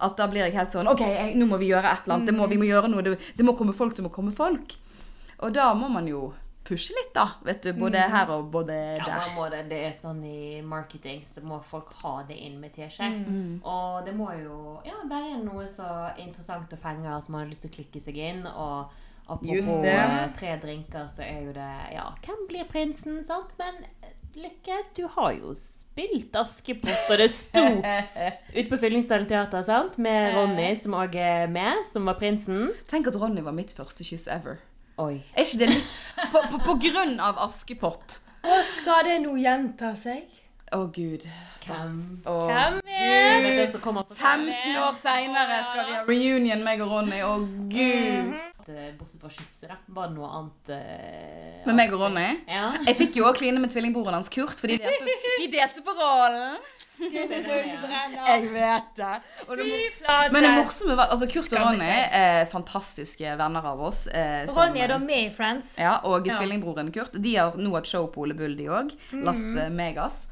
[0.03, 2.31] At da blir jeg helt sånn OK, jeg, nå må vi gjøre et eller annet.
[2.33, 3.05] Det må, vi må gjøre noe.
[3.07, 4.77] Det, det må komme folk, det må komme folk.
[5.45, 6.31] Og da må man jo
[6.67, 7.29] pushe litt, da.
[7.47, 9.21] Vet du, Både her og både Ja, der.
[9.23, 12.75] da må det, det er sånn i marketing, så må folk ha det inn med
[12.75, 13.07] teskje.
[13.23, 13.61] Mm.
[13.63, 15.87] Og det må jo ja, være noe så
[16.19, 18.43] interessant og fenge som man har lyst til å klikke seg inn.
[18.51, 18.91] Og
[19.27, 23.55] apropos eh, tre drinker, så er jo det Ja, hvem blir prinsen, sant?
[23.63, 23.85] Men
[24.37, 27.63] Lykke, du har jo spilt Askepott, og det sto
[28.59, 29.97] ute på Fyllingsdalen teater, sant?
[30.03, 32.67] Med Ronny, som òg er med, som var prinsen.
[32.91, 34.59] Tenk at Ronny var mitt første kyss ever.
[35.01, 35.23] Oi.
[35.33, 35.95] Er ikke det litt
[36.35, 38.19] På, på, på grunn av Askepott.
[38.45, 40.29] Og skal det nå gjenta seg?
[40.75, 41.25] Å, gud.
[41.65, 41.97] Hvem
[42.27, 42.45] Oh.
[42.51, 43.71] Hvem er det?
[43.73, 47.23] som kommer på 15 år seinere skal vi ha reunion, meg og Ronny.
[47.25, 47.37] Å,
[47.73, 48.56] gud.
[48.69, 49.77] Eh, Bortsett fra kysset, da.
[49.97, 52.29] Var det noe annet uh, Med meg og Ronny.
[52.51, 52.73] Ja.
[52.87, 55.95] Jeg fikk jo òg kline med tvillingbroren hans Kurt, for de delte, de delte på
[55.99, 56.59] rollen.
[56.97, 59.17] Jeg vet det.
[59.47, 59.65] Og det
[60.33, 64.07] men det morsomme var altså Kurt og Ronny er fantastiske venner av oss.
[64.09, 65.75] Eh, Ronny er da med i Friends.
[65.81, 66.39] Ja, og Ja.
[66.41, 67.19] tvillingbroren Kurt.
[67.21, 68.95] De har nå hatt show på Ole Bull, de òg.
[69.13, 70.23] Lasse Megas.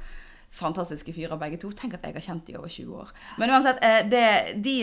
[0.54, 1.70] Fantastiske fyrer begge to.
[1.74, 3.12] Tenk at jeg har kjent de over 20 år.
[3.38, 4.76] Men uansett, eh, det, de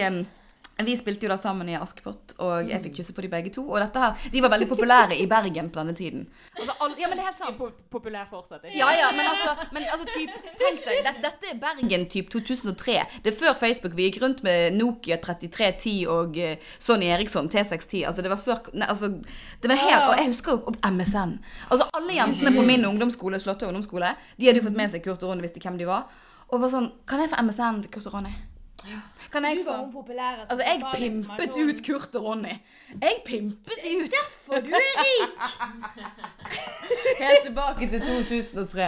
[0.77, 3.62] Vi spilte jo da sammen i Askepott, og jeg fikk kysse på de begge to.
[3.69, 6.23] Og dette her, de var veldig populære i Bergen på denne tiden.
[6.57, 7.62] Altså, all, ja, men det er helt sant.
[7.93, 8.63] Populær fortsatt.
[8.65, 8.77] ikke?
[8.79, 12.97] Ja, ja, men altså, men altså typ, Tenk deg, det, dette er Bergen typ 2003.
[13.21, 13.95] Det er før Facebook.
[13.97, 18.05] Vi gikk rundt med Nokia 3310 og uh, Sony Eriksson T610.
[18.10, 19.12] Altså, det var før nei, altså,
[19.62, 21.38] det var helt, Og jeg husker jo MSN.
[21.69, 25.21] Altså, alle jentene på min ungdomsskole, Slåtte ungdomsskole, de hadde jo fått med seg Kurt
[25.21, 26.10] og Ronny, visste hvem de var.
[26.51, 28.34] Og var sånn Kan jeg få MSN til Kurt og Ronny?
[29.31, 29.75] Kan jeg få.
[30.49, 32.55] Altså, jeg pimpet ut Kurt og Ronny.
[33.01, 34.10] Jeg pimpet ut.
[34.12, 35.41] Derfor du er rik!
[37.21, 38.88] Helt tilbake til 2003.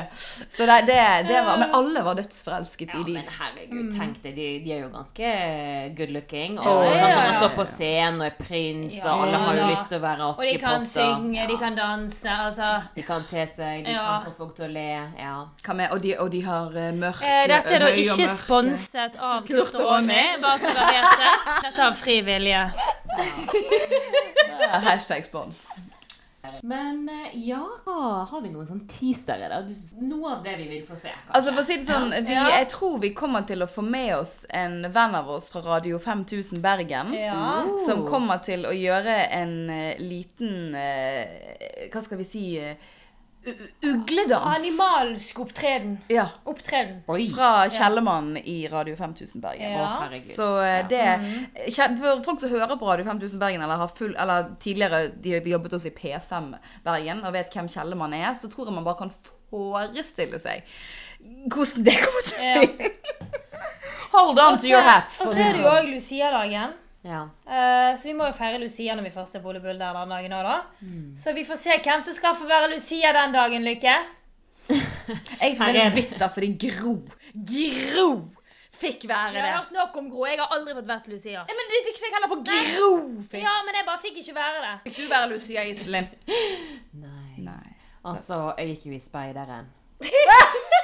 [0.50, 0.98] Så det, det,
[1.30, 3.14] det var Men alle var dødsforelsket Ja, i de.
[3.14, 5.30] men herregud, tenk deg, de, de er jo ganske
[5.98, 6.58] good looking.
[6.60, 9.60] Og Ja, sånn, når man står på scenen og er prins, Ja, og alle har
[9.62, 12.72] jo lyst til å være Og de kan synge, de kan danse, altså.
[12.98, 14.04] De kan te seg, de Ja.
[14.20, 14.88] kan få folk til å le.
[15.20, 15.36] Ja.
[15.64, 19.16] Hva med, og, de, og de har uh, mørke Eh, dette er da ikke sponset
[19.22, 20.04] av Kurt og og
[20.42, 21.34] Bare så dere vet det.
[21.70, 22.62] Dette av fri vilje.
[24.60, 25.66] Ja, Hashtag spons.
[26.62, 29.62] Men eh, ja, har vi noen sånn teasere, da?
[29.64, 31.36] Du, noe av det vi vil få se, kanskje?
[31.38, 32.48] Altså for å si det sånn, vi, Ja.
[32.58, 36.00] Jeg tror vi kommer til å få med oss en venn av oss fra Radio
[36.04, 37.14] 5000 Bergen.
[37.16, 37.64] Ja.
[37.86, 42.46] Som kommer til å gjøre en eh, liten eh, Hva skal vi si
[43.84, 44.58] Ugledans.
[44.58, 45.98] Animalsk opptreden.
[46.08, 46.28] Ja.
[46.44, 47.02] Opptreden.
[47.06, 47.70] Fra Fra ja.
[48.46, 49.72] i Radio 5000 Bergen.
[49.72, 49.90] Å, Ja.
[50.04, 50.36] herregud.
[50.36, 50.84] Så eh, Ja.
[50.88, 55.34] det For folk som hører på Radio 5000 Bergen, eller har full Eller tidligere de
[55.34, 56.54] har jobbet også i P5
[56.84, 59.12] Bergen og vet hvem Kjellermann er, så tror jeg man bare kan
[59.50, 60.64] forestille seg
[61.24, 62.90] hvordan det kommer til å bli.
[64.14, 65.10] Hold on to your hat.
[65.22, 66.74] Og så er det jo òg Lucia-dagen.
[67.04, 67.24] Ja.
[67.44, 69.80] Uh, så vi må jo feire Lucia når vi først er på der den
[70.14, 70.60] dagen òg, da.
[70.82, 71.10] Mm.
[71.20, 73.96] Så vi får se hvem som skal få være Lucia den dagen, Lykke.
[74.70, 76.94] Jeg er Her er fremdeles bitter fordi Gro
[77.36, 78.08] Gro
[78.84, 79.36] fikk være det.
[79.36, 79.58] Jeg har det.
[79.60, 80.26] hørt nok om Gro.
[80.26, 81.44] Jeg har aldri fått vært Lucia.
[81.48, 82.90] Nei, men du fikk ikke heller, på Gro
[83.32, 83.44] fikk.
[83.44, 84.74] Ja, men jeg bare fikk ikke være det.
[84.88, 86.10] Fikk du være Lucia Iselin?
[87.04, 87.44] Nei.
[87.44, 87.70] Nei.
[88.04, 89.70] Altså, jeg gikk jo i speideren.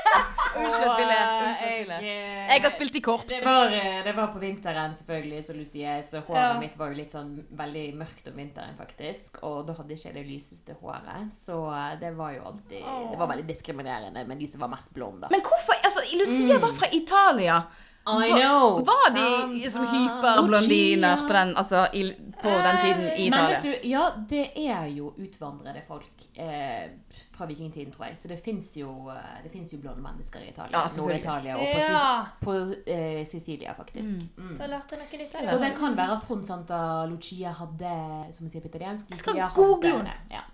[0.60, 1.26] Unnskyld at vi ler.
[1.46, 2.06] Unnskyld at vi ler.
[2.50, 3.28] jeg, har spilt i korps.
[3.32, 6.60] Det var, eh, det var på vinteren, selvfølgelig, så Lucie, så håret Ja.
[6.60, 9.38] mitt var jo litt sånn veldig mørkt om vinteren, faktisk.
[9.44, 13.20] Og da hadde ikke jeg det lyseste håret, så eh, det var jo alltid Det
[13.20, 15.28] var veldig diskriminerende med de som var mest blonde.
[15.32, 15.78] Men hvorfor?
[15.84, 17.62] Altså, Lucia var fra Italia.
[18.26, 18.80] I know!
[18.86, 22.04] Var de som hyperblondiner på den, altså, i,
[22.42, 23.50] på den tiden i Men Italia?
[23.50, 26.92] vet du, ja, det er jo utvandrede folk eh,
[27.38, 28.18] fra vikingtiden, tror jeg.
[28.18, 30.78] Så det fins jo, eh, jo blonde mennesker i Italia.
[30.78, 31.02] Ja.
[31.02, 32.26] Nord-Italia og på, Ja.
[32.42, 34.24] På eh, Sicilia, faktisk.
[34.38, 34.56] Mm.
[34.60, 35.42] Da lærte jeg noe nytt.
[35.50, 37.92] Så det kan være at hun Santa Lucia hadde
[38.34, 40.16] Som vi sier på italiensk skal Lucia google henne.
[40.32, 40.46] Ja.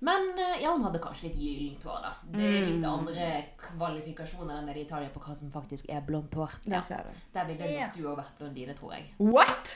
[0.00, 2.10] Men eh, ja, hun hadde kanskje litt gyllent hår, da.
[2.30, 6.36] Det er litt andre kvalifikasjoner enn det i Italia på hva som faktisk er blondt
[6.38, 6.52] hår.
[6.70, 6.78] Ja.
[6.86, 7.16] ser du.
[7.34, 9.08] Der ville nok du òg vært blondine, tror jeg.
[9.18, 9.72] What?!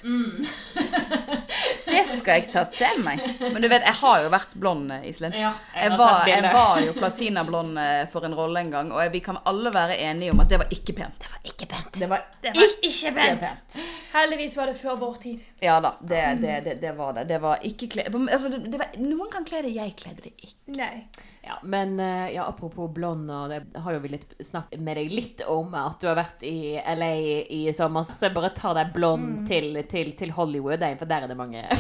[1.91, 3.25] det skal jeg ta til meg.
[3.43, 5.35] Men du vet, jeg har jo vært blond, eh, Iselin.
[5.35, 9.03] Ja, jeg jeg, var, jeg var jo platinablond eh, for en rolle en gang, og
[9.17, 11.19] vi kan alle være enige om at det var ikke pent.
[11.19, 11.99] Det var ikke pent.
[11.99, 13.43] Det var Det var ikke pent.
[13.49, 13.83] pent.
[14.13, 15.43] Heldigvis var det før vår tid.
[15.63, 17.27] Ja da, det, det, det, det var det.
[17.31, 18.07] Det var ikke kle...
[18.07, 20.55] Altså, det, det var, noen kan kle det, jeg kledde det ikke.
[20.77, 21.07] Nei.
[21.43, 25.11] Ja, men eh, ja, apropos blond, og det har jo vi litt snakket med deg
[25.11, 27.13] litt om at du har vært i LA
[27.51, 31.33] i sommer, så jeg bare tar deg blond til, til, til Hollywood, for der er
[31.33, 31.65] det mange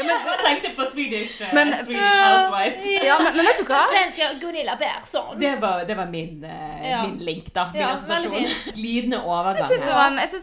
[0.00, 2.80] Jeg tenkte på Swedish, men, uh, Swedish Housewives.
[3.04, 3.80] Ja, men, men vet du hva?
[3.90, 5.34] Svenske Gunilla Persson.
[5.40, 7.02] Det var, det var min, uh, Ja.
[7.06, 7.66] min link, da.
[7.72, 8.72] Min Ja, assosiasjon.
[8.76, 9.90] Glidende overgang Jeg syns det,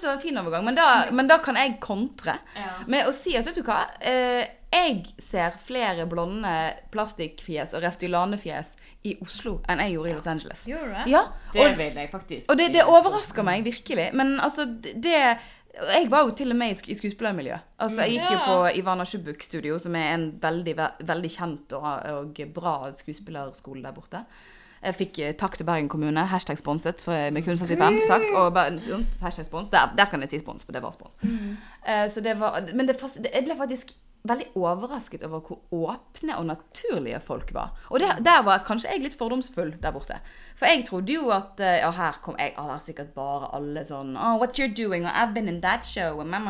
[0.01, 2.69] det var en fin overgang, men da, men da kan jeg kontre Ja.
[2.87, 3.81] med å si at vet du hva?
[3.99, 6.51] Eh, jeg ser flere blonde
[6.91, 8.75] plastikkfjes og Restylane-fjes
[9.07, 10.65] i Oslo enn jeg gjorde i Los Angeles.
[10.67, 11.05] Gjorde det?
[11.13, 11.21] Ja,
[11.53, 12.49] Det og, vil jeg faktisk.
[12.51, 14.09] og det, det overrasker meg virkelig.
[14.13, 15.37] Men altså, det
[15.77, 16.97] Jeg var jo til og med i skuespillermiljøet.
[16.97, 17.57] skuespillermiljø.
[17.79, 20.73] Altså, jeg gikk jo på Ivana Shubuk Studio, som er en veldig,
[21.05, 21.83] veldig kjent og,
[22.17, 24.23] og bra skuespillerskole der borte.
[24.81, 26.25] Jeg fikk eh, takk til Bergen kommune.
[26.25, 27.99] Hashtag sponset med kunstnerstipend.
[28.09, 28.25] Takk.
[28.37, 28.57] Og
[29.21, 29.69] hashtag spons.
[29.69, 31.13] Der, der kan jeg si spons, for det var spons.
[31.23, 32.97] Eh, så det var, men det,
[33.33, 33.93] jeg ble faktisk
[34.29, 37.73] veldig overrasket over hvor åpne og naturlige folk var.
[37.91, 40.19] Og det, der var kanskje jeg litt fordomsfull der borte.
[40.57, 44.15] For jeg trodde jo at eh, Ja, her kom jeg ah, sikkert bare alle sånn
[44.17, 45.05] oh, What you're doing?
[45.05, 46.19] Og I've been in that show.
[46.21, 46.41] Og, ma,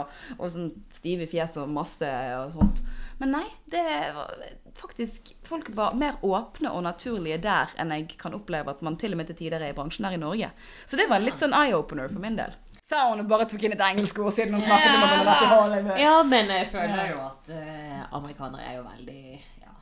[0.00, 2.82] og, og sånn stive fjes og masse og sånt.
[3.20, 3.82] Men nei, det
[4.16, 4.30] var
[4.80, 9.12] faktisk Folk var mer åpne og naturlige der enn jeg kan oppleve at man til
[9.12, 10.48] og med til tider er i bransjen her i Norge.
[10.86, 12.54] Så det var en litt sånn eye-opener for min del.
[12.90, 15.18] Sa hun og bare tok inn et engelsk ord siden hun snakket om at hun
[15.18, 16.00] hadde vært i Hollywood.
[16.02, 19.20] Ja, men jeg føler jo at uh, amerikanere er jo veldig
[19.62, 19.74] ja,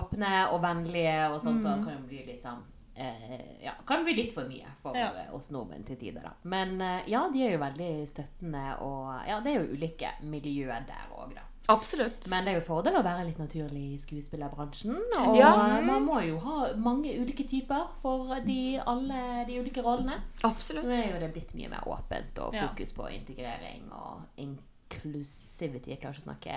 [0.00, 2.60] åpne og vennlige og sånt, og kan jo bli liksom
[3.00, 5.08] eh, ja, kan bli litt for mye for Ja.
[5.22, 6.34] eh, oss nordmenn til tider, da.
[6.44, 10.84] Men eh, ja, de er jo veldig støttende, og ja, det er jo ulike miljøer
[10.90, 11.46] der òg, da.
[11.70, 12.26] Absolutt.
[12.32, 14.96] Men det er jo fordel å være litt naturlig i skuespillerbransjen.
[15.22, 15.52] Og Ja.
[15.86, 20.18] man må jo ha mange ulike typer for de, alle de ulike rollene.
[20.44, 20.84] Absolutt.
[20.90, 22.66] Nå er jo det blitt mye mer åpent og Ja.
[22.68, 25.90] fokus på integrering og inclusivity.
[25.94, 26.54] Jeg klarer ikke å snakke.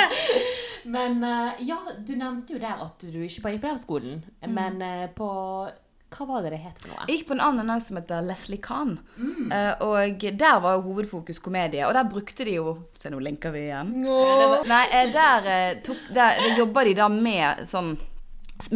[0.94, 4.82] men eh, ja, du nevnte jo der at du ikke bare gikk på lærerskolen, men
[4.82, 5.30] eh, på
[6.10, 7.04] Hva var det det het for noe?
[7.06, 8.96] Jeg gikk på en annen en som heter Leslie Kahn.
[9.54, 11.84] Eh, og der var jo hovedfokus komedie.
[11.86, 13.94] Og der brukte de jo Se, nå linker vi igjen.
[14.68, 17.94] Nei, eh, der, eh, tok, der, der jobba de da med sånn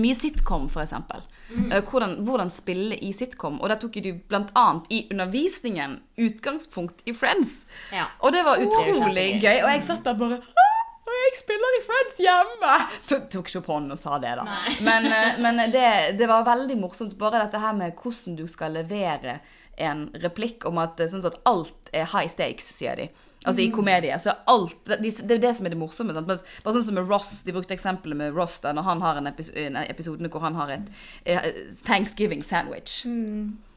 [0.00, 1.26] mye sitcom, eksempel.
[1.54, 3.60] Eh, hvordan, hvordan spille i sitcom.
[3.60, 7.64] Og der tok de blant annet i undervisningen utgangspunkt i Friends.
[7.92, 8.08] Ja.
[8.20, 9.42] Og det var utrolig kjempegøy.
[9.42, 9.58] gøy.
[9.64, 10.70] Og jeg satt der bare «Hæ?
[10.70, 10.73] Og
[11.16, 12.76] jeg spiller i Friends hjemme!
[13.10, 14.46] Tok, tok ikke opp hånden og sa det, da.
[14.86, 17.18] Men, eh, men det, det var veldig morsomt.
[17.20, 19.38] Bare dette her med hvordan du skal levere
[19.76, 23.08] en replikk om at, eh, sånn at alt er high stakes, sier de.
[23.44, 26.14] Altså i komedier Så alt, de, Det er jo det som er det morsomme.
[26.16, 26.28] Sant?
[26.30, 27.42] Men Bare sånn som med Ross.
[27.44, 30.72] De brukte eksempelet med Ross da, når han har en episode, episode hvor han har
[30.78, 30.88] et
[31.28, 31.50] eh,
[31.84, 33.02] Thanksgiving sandwich.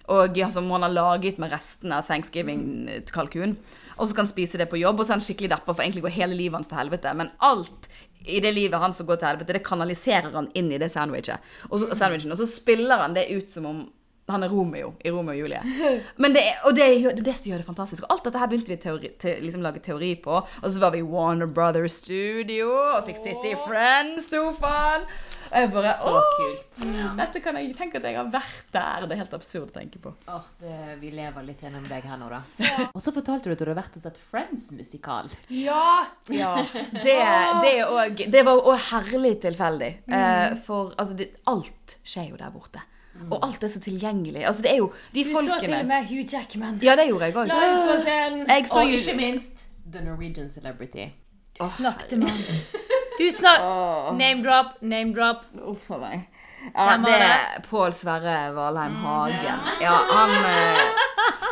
[0.08, 3.58] Og ja, som han har laget med restene av Thanksgiving-kalkun.
[3.98, 5.84] Og så kan han spise det på jobb, og så er han skikkelig deppa, for
[5.84, 7.14] egentlig går hele livet hans til helvete.
[7.18, 7.90] Men alt
[8.28, 11.44] i det livet hans som går til helvete, det kanaliserer han inn i det sandwichet.
[11.70, 13.86] Og så, sandwichen, og så spiller han det ut som om
[14.34, 15.62] han er Romeo i Romeo og Julie.
[16.22, 18.04] Men det, og det er det, som gjør det fantastisk.
[18.04, 20.42] Og alt dette her begynte vi teori, til, liksom lage teori på.
[20.42, 25.08] Og så var vi i Warner Brothers Studio og fikk sitte i Friends-sofaen.
[25.48, 26.82] Og jeg bare Så kult.
[26.84, 27.14] Ja.
[27.22, 29.06] dette kan jeg tenke at jeg har vært der.
[29.08, 30.12] Det er helt absurd å tenke på.
[30.28, 32.42] Oh, det, vi lever litt gjennom deg her nå, da.
[32.92, 35.32] Og så fortalte du at du hadde vært og sett Friends-musikal.
[35.56, 36.04] Ja!
[36.28, 36.44] Det,
[37.64, 39.92] det, og, det var òg herlig tilfeldig.
[40.12, 42.84] Eh, for altså, det, alt skjer jo der borte.
[43.32, 44.46] Og alt er så tilgjengelig.
[44.46, 47.08] Altså, det er jo de Du så til og folkene med Hugh Jackman Ja, det
[47.08, 47.46] gjorde jeg òg.
[47.46, 48.42] live på scenen.
[48.72, 51.10] Og jo ikke minst The Norwegian Celebrity.
[51.60, 52.42] Du Snakket med ham.
[53.20, 53.60] Du snak...
[54.18, 55.46] Name drop, name drop.
[55.66, 56.28] Uff a meg.
[56.74, 59.60] Ja, det er Pål Sverre Valheim Hagen.
[59.82, 61.04] Ja, han, eh,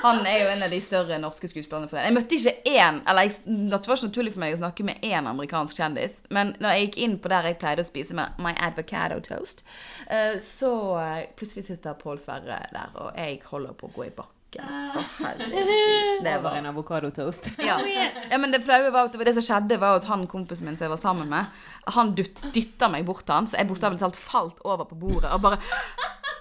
[0.04, 2.06] han er jo en av de større norske skuespillerne for det.
[2.10, 5.06] Jeg møtte ikke én Eller jeg, det var ikke naturlig for meg å snakke med
[5.06, 6.20] én amerikansk kjendis.
[6.30, 9.66] Men når jeg gikk inn på der jeg pleide å spise med my advocado toast,
[10.10, 14.16] eh, så eh, plutselig sitter Pål Sverre der, og jeg holder på å gå i
[14.16, 14.35] bakken.
[14.64, 16.24] Å, herregud.
[16.24, 17.52] Det var en avokadotoast.
[17.60, 17.76] ja.
[18.32, 20.86] ja, men det flaue var at det som skjedde, var at han kompisen min som
[20.88, 21.52] jeg var sammen med,
[21.98, 25.32] han dyt- dytta meg bort til han, så jeg bokstavelig talt falt over på bordet
[25.36, 25.60] og bare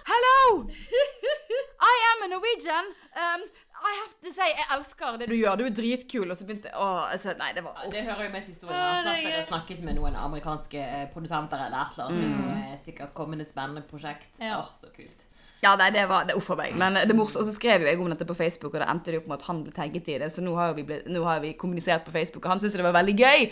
[0.05, 0.69] Hello!
[1.85, 2.87] I am a Norwegian.
[3.17, 3.43] Um,
[3.85, 5.59] I have to say, jeg elsker det du gjør.
[5.61, 6.31] Du er dritkul.
[6.31, 8.79] Og så begynte Å, altså, nei, det var Ja, det hører jo med til historien.
[8.79, 12.39] Jeg har snart vel snakket med noen amerikanske eh, produsenter eller et eller annet.
[12.39, 12.51] Mm.
[12.73, 14.31] eh, sikkert kommende spennende prosjekt.
[14.41, 14.61] Ja.
[14.63, 15.27] Åh, så kult.
[15.65, 16.75] Ja, nei, det var det, Uff a meg.
[16.77, 19.15] Men det morsomt, Og så skrev jo jeg om dette på Facebook, og det endte
[19.15, 20.29] det opp med at han ble tagget i det.
[20.35, 22.85] Så nå har vi, ble, nå har vi kommunisert på Facebook, og han syntes det
[22.85, 23.47] var veldig gøy.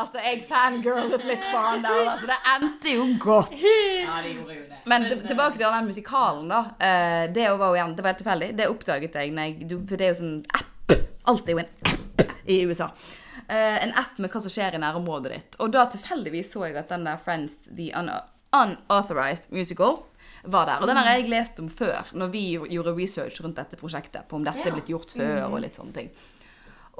[0.00, 2.02] Altså, jeg fangirlet litt på han der.
[2.14, 3.54] Altså, det endte jo godt.
[3.60, 4.80] Ja, de gjorde jo det.
[4.88, 6.64] Men tilbake til den musikalen, da.
[6.80, 8.52] Eh, det var jo igjen, det var helt tilfeldig.
[8.56, 10.94] Det oppdaget jeg, jeg for det er jo sånn app.
[11.30, 12.88] Alt er jo en app i USA.
[13.50, 15.60] Eh, en app med hva som skjer i nærområdet ditt.
[15.60, 20.00] Og da tilfeldigvis så jeg at den der Friends The Unauthorized Musical
[20.44, 20.80] var der.
[20.80, 24.28] Og den har jeg lest om før, når vi gjorde research rundt dette prosjektet.
[24.28, 26.10] På om dette er blitt gjort før, og litt sånne ting.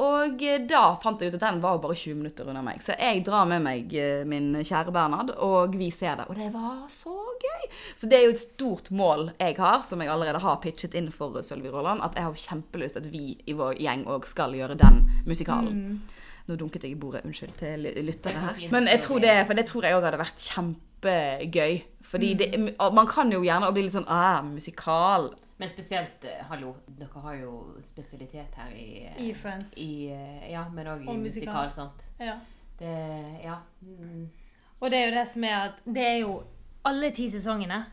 [0.00, 2.78] Og eh, da fant jeg ut at den var bare 20 minutter unna meg.
[2.80, 6.28] Så jeg drar med meg eh, min kjære Bernhard, og vi ser det.
[6.32, 7.66] Og det var så gøy!
[8.00, 11.10] Så det er jo et stort mål jeg har, som jeg allerede har pitchet inn
[11.12, 14.78] for Sølvi Råland, at jeg har kjempelyst at vi i vår gjeng òg skal gjøre
[14.80, 16.00] den musikalen.
[16.48, 18.56] Nå dunket jeg i bordet, unnskyld til ly- lyttere her.
[18.72, 20.48] Men jeg tror det- for det tror jeg òg hadde vært
[21.00, 21.80] kjempegøy.
[22.02, 25.30] Fordi det, man kan jo gjerne bli litt sånn ah, musikal.
[25.60, 29.76] Men spesielt, eh, hallo, dere har jo spesialitet her i I Friends.
[29.76, 31.72] I, eh, ja, men òg i musikal, musikal.
[31.72, 32.06] sant.
[32.18, 32.38] Ja.
[32.78, 33.60] Det Ja.
[33.82, 34.30] Mm.
[34.80, 36.42] Og det er jo det som er at det er jo
[36.84, 37.84] alle ti sesongene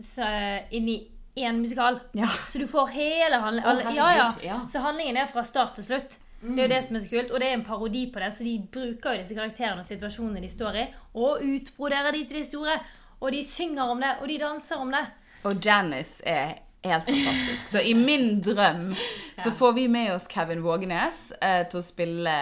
[0.00, 0.24] så,
[0.70, 2.00] inni én musikal.
[2.14, 2.26] Ja.
[2.26, 3.94] Så du får hele handlingen.
[3.94, 4.32] Ja.
[4.42, 4.60] ja.
[4.72, 6.16] Så handlingen er fra start til slutt.
[6.42, 7.30] Det er jo det som er så kult.
[7.30, 10.42] Og det er en parodi på det, så de bruker jo disse karakterene og situasjonene
[10.42, 12.76] de står i, og utbroderer de til de store.
[13.22, 15.04] Og de synger om det, og de danser om det.
[15.46, 17.68] Og Janice er helt fantastisk.
[17.72, 18.94] Så i min drøm
[19.42, 22.34] så får vi med oss Kevin Vågenes eh, til å spille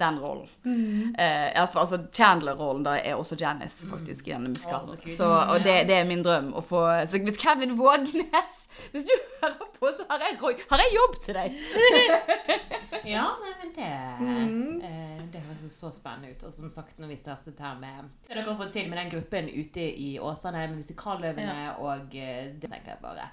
[0.00, 0.48] den rollen.
[1.18, 4.96] Eh, altså Chandler-rollen da er også Janice faktisk i denne musikalen.
[5.02, 5.16] kult.
[5.16, 8.60] Så, og det, det er min drøm å få Så hvis Kevin Vågenes
[8.92, 10.38] Hvis du hører på, så har jeg,
[10.70, 11.58] har jeg jobb til deg!
[13.04, 14.80] Ja, nei, men det Mm.
[14.84, 16.42] eh, Det høres så spennende ut.
[16.46, 19.10] Og som sagt, når vi startet her med Det dere har fått til med den
[19.10, 23.30] gruppen ute i Åsane, med musikaløvene, og eh, det tenker jeg bare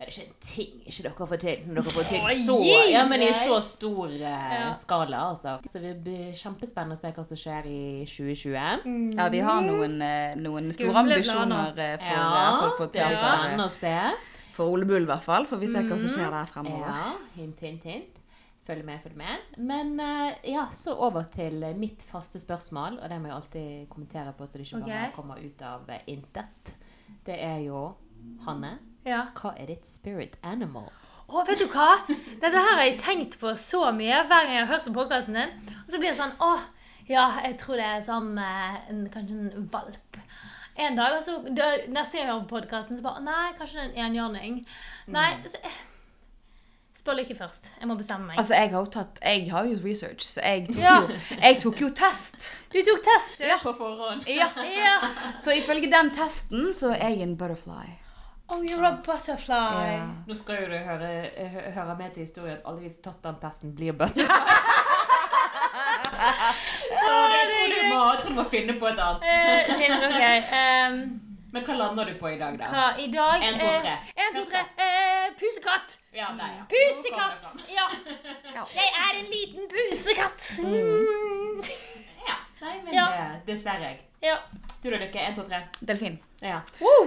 [0.00, 2.54] ja, det er ikke en ting ikke dere får til når dere får til så,
[2.88, 5.18] ja, men i så stor uh, skala.
[5.28, 5.58] Altså.
[5.68, 8.86] Så det blir kjempespennende å se hva som skjer i 2020.
[9.18, 12.96] Ja, vi har noen, eh, noen store ambisjoner eh, for, Ja, for, å få til.
[12.96, 13.94] teater, spennende å se.
[14.56, 15.44] for Ole Bull, i hvert fall.
[15.50, 16.96] For vi ser hva som skjer der fremover.
[16.96, 18.20] Ja, hint, hint, hint.
[18.64, 19.54] Følg med, følg med.
[19.60, 24.32] Men uh, ja, så over til mitt faste spørsmål, og det må jeg alltid kommentere
[24.32, 25.16] på, så det ikke bare okay.
[25.18, 26.78] kommer ut av intet.
[27.26, 27.90] Det er jo
[28.46, 28.78] Hanne.
[29.06, 29.26] Ja.
[29.38, 30.90] Hva er ditt spirit animal?
[31.30, 31.92] Å, vet du hva?
[32.10, 35.38] Dette her har jeg tenkt på så mye hver gang jeg har hørt på podkasten
[35.38, 35.52] din.
[35.86, 36.48] Og så blir det sånn Å,
[37.08, 40.18] ja, jeg tror det er sånn en, Kanskje en valp.
[40.80, 43.84] En dag, og så da, neste gang jeg hører på podkasten, så bare Nei, kanskje
[43.86, 44.60] en enhjørning.
[45.14, 45.78] Nei, så, eh,
[47.00, 47.70] Spør Lykke først.
[47.80, 48.36] Jeg må bestemme meg.
[48.42, 50.96] Altså, jeg har jo tatt Jeg har jo gjort research, så jeg tok, Ja.
[51.00, 52.50] jo, jeg tok jo test.
[52.74, 53.46] Du tok test, du.
[53.62, 54.26] På forhånd.
[54.28, 54.50] Ja.
[54.66, 54.98] Ja.
[55.40, 57.86] Så ifølge den testen så er jeg en butterfly.
[58.50, 59.54] Oh, you're a butterfly.
[59.54, 60.08] Yeah.
[60.26, 61.10] Nå skal jo du høre,
[61.74, 64.26] høre med til historien at alle de som har tatt den testen, blir butterfly.
[67.00, 69.22] Så det, jeg tror du må, tror du må finne på et annet.
[69.24, 70.24] Finner, Finn, ok.
[70.58, 70.98] Ehm,
[71.52, 72.68] Men hva lander du på i dag, da?
[72.70, 73.42] hva i dag?
[73.46, 73.94] En, to, tre.
[74.12, 74.60] Eh, en, to, tre.
[74.84, 75.96] Eh, pusekatt.
[76.14, 76.66] Ja, nei, ja.
[76.70, 77.48] Pusekatt!
[77.74, 77.86] Ja.
[78.54, 78.66] Ja.
[78.80, 80.50] Jeg er en liten pusekatt.
[80.66, 81.62] Mm.
[82.60, 83.06] Nei, men Ja.
[83.10, 84.00] det, det ser jeg.
[84.22, 84.36] Ja.
[84.82, 85.18] Du da, Lykke.
[85.18, 85.62] Én, to, tre.
[85.80, 86.18] Delfin.
[86.40, 86.60] Ja.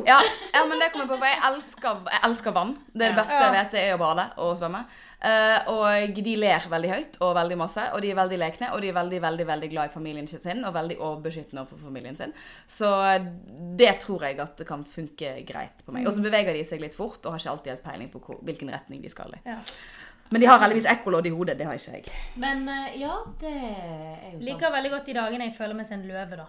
[0.05, 0.19] Ja,
[0.53, 2.75] ja, men det kommer jeg på, for jeg elsker, jeg elsker vann.
[2.93, 3.21] Det er det Ja.
[3.21, 4.85] beste jeg vet, det er å bade og svømme.
[5.23, 8.81] Uh, og de ler veldig høyt og veldig masse, og de er veldig lekne, og
[8.83, 12.33] de er veldig, veldig, veldig glad i familien sin, og veldig overbeskyttende overfor familien sin.
[12.67, 12.89] Så
[13.79, 16.05] det tror jeg at det kan funke greit på meg.
[16.07, 18.41] Og så beveger de seg litt fort, og har ikke alltid helt peiling på hvor,
[18.43, 19.39] hvilken retning de skal i.
[19.47, 19.57] Ja.
[20.33, 22.11] Men de har heldigvis ekkolodd i hodet, det har ikke jeg.
[22.41, 24.45] Men eh, ja, det er jo sånn.
[24.49, 26.47] Liker veldig godt de dagene jeg føler meg som en løve, da.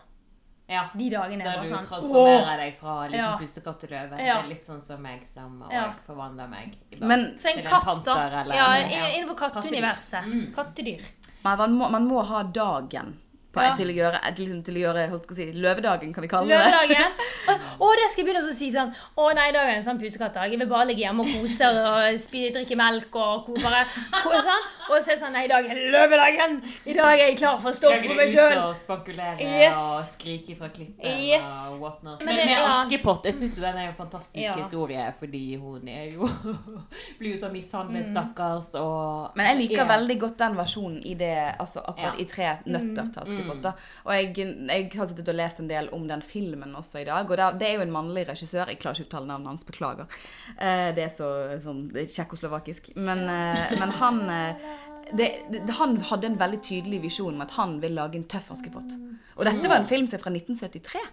[0.73, 0.87] Ja.
[0.97, 3.33] De dagene er Der du sånn transformerer deg fra liten Ja.
[3.37, 4.16] pusekatt til løve.
[4.16, 5.83] Det er litt sånn som meg som og Ja.
[6.07, 6.79] forvandler meg.
[7.01, 8.40] Men- Så en til katt, panter da.
[8.40, 9.11] eller- Ja, Ja.
[9.12, 10.55] innenfor katteuniverset.
[10.55, 11.03] Kattedyr.
[11.44, 13.18] Men man må, man må ha dagen
[13.55, 13.75] på, Ja.
[13.79, 16.49] til, å gjøre, til, liksom, til å gjøre holdt å si, løvedagen, kan vi kalle
[16.49, 16.59] det.
[16.59, 17.12] Løvedagen.
[17.85, 19.99] Å, det skal jeg begynne å si sånn Å nei, i dag er en sånn
[20.01, 20.51] pusekattdag.
[20.51, 23.85] Jeg vil bare ligge hjemme og kose og spille, drikke melk og ko, bare
[24.23, 24.67] ko, sånn.
[24.90, 26.59] Og så er det sånn Nei, i dag er løvedagen.
[26.90, 28.57] I dag er jeg klar for å stå for meg sjøl.
[28.64, 29.77] og spankulere Yes.
[29.77, 31.45] og skrike fra klippen Yes.
[31.71, 32.19] og whatnot.
[32.25, 32.67] Men Men, med ja.
[32.71, 34.55] Askepott, jeg syns jo den er en fantastisk Ja.
[34.59, 36.29] historie, fordi hun er jo
[37.19, 41.14] Blir jo så mishandlet, stakkars, og Men jeg liker er- veldig godt den versjonen i
[41.14, 42.23] det, altså akkurat Ja.
[42.23, 43.43] i Tre nøtter til Askepott.
[43.44, 43.62] Askepott.
[43.62, 43.74] da.
[44.04, 47.28] Og jeg, jeg har sittet og lest en del om den filmen også i dag.
[47.28, 48.70] Og det, det er jo en mannlig regissør.
[48.72, 50.18] Jeg klarer ikke å uttale navnet hans, beklager.
[50.57, 51.30] Eh, det er så
[51.64, 52.94] sånn tsjekkoslovakisk.
[52.96, 54.72] Men, eh, men han eh,
[55.12, 58.50] det, det, Han hadde en veldig tydelig visjon om at han vil lage en tøff
[58.54, 58.96] Askepott.
[59.35, 61.05] Og dette var en film som er fra 1973.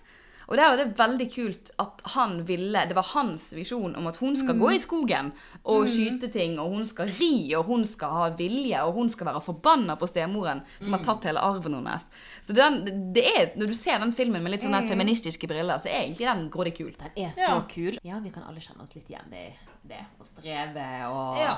[0.52, 4.18] Og der var det veldig kult at han ville Det var hans visjon om at
[4.20, 5.32] hun skal gå i skogen
[5.64, 9.30] og skyte ting, og hun skal ri, og hun skal ha vilje, og hun skal
[9.32, 12.10] være forbanna på stemoren som har tatt hele arven hennes.
[12.44, 12.82] Så den,
[13.16, 16.28] det er, når du ser den filmen med litt sånne feministiske briller, så er egentlig
[16.28, 16.92] den grådig kul.
[17.00, 17.62] Den er så Ja.
[17.72, 18.00] kul.
[18.04, 19.48] Ja, vi kan alle kjenne oss litt igjen i
[19.88, 20.04] det.
[20.20, 21.58] Å streve og Ja.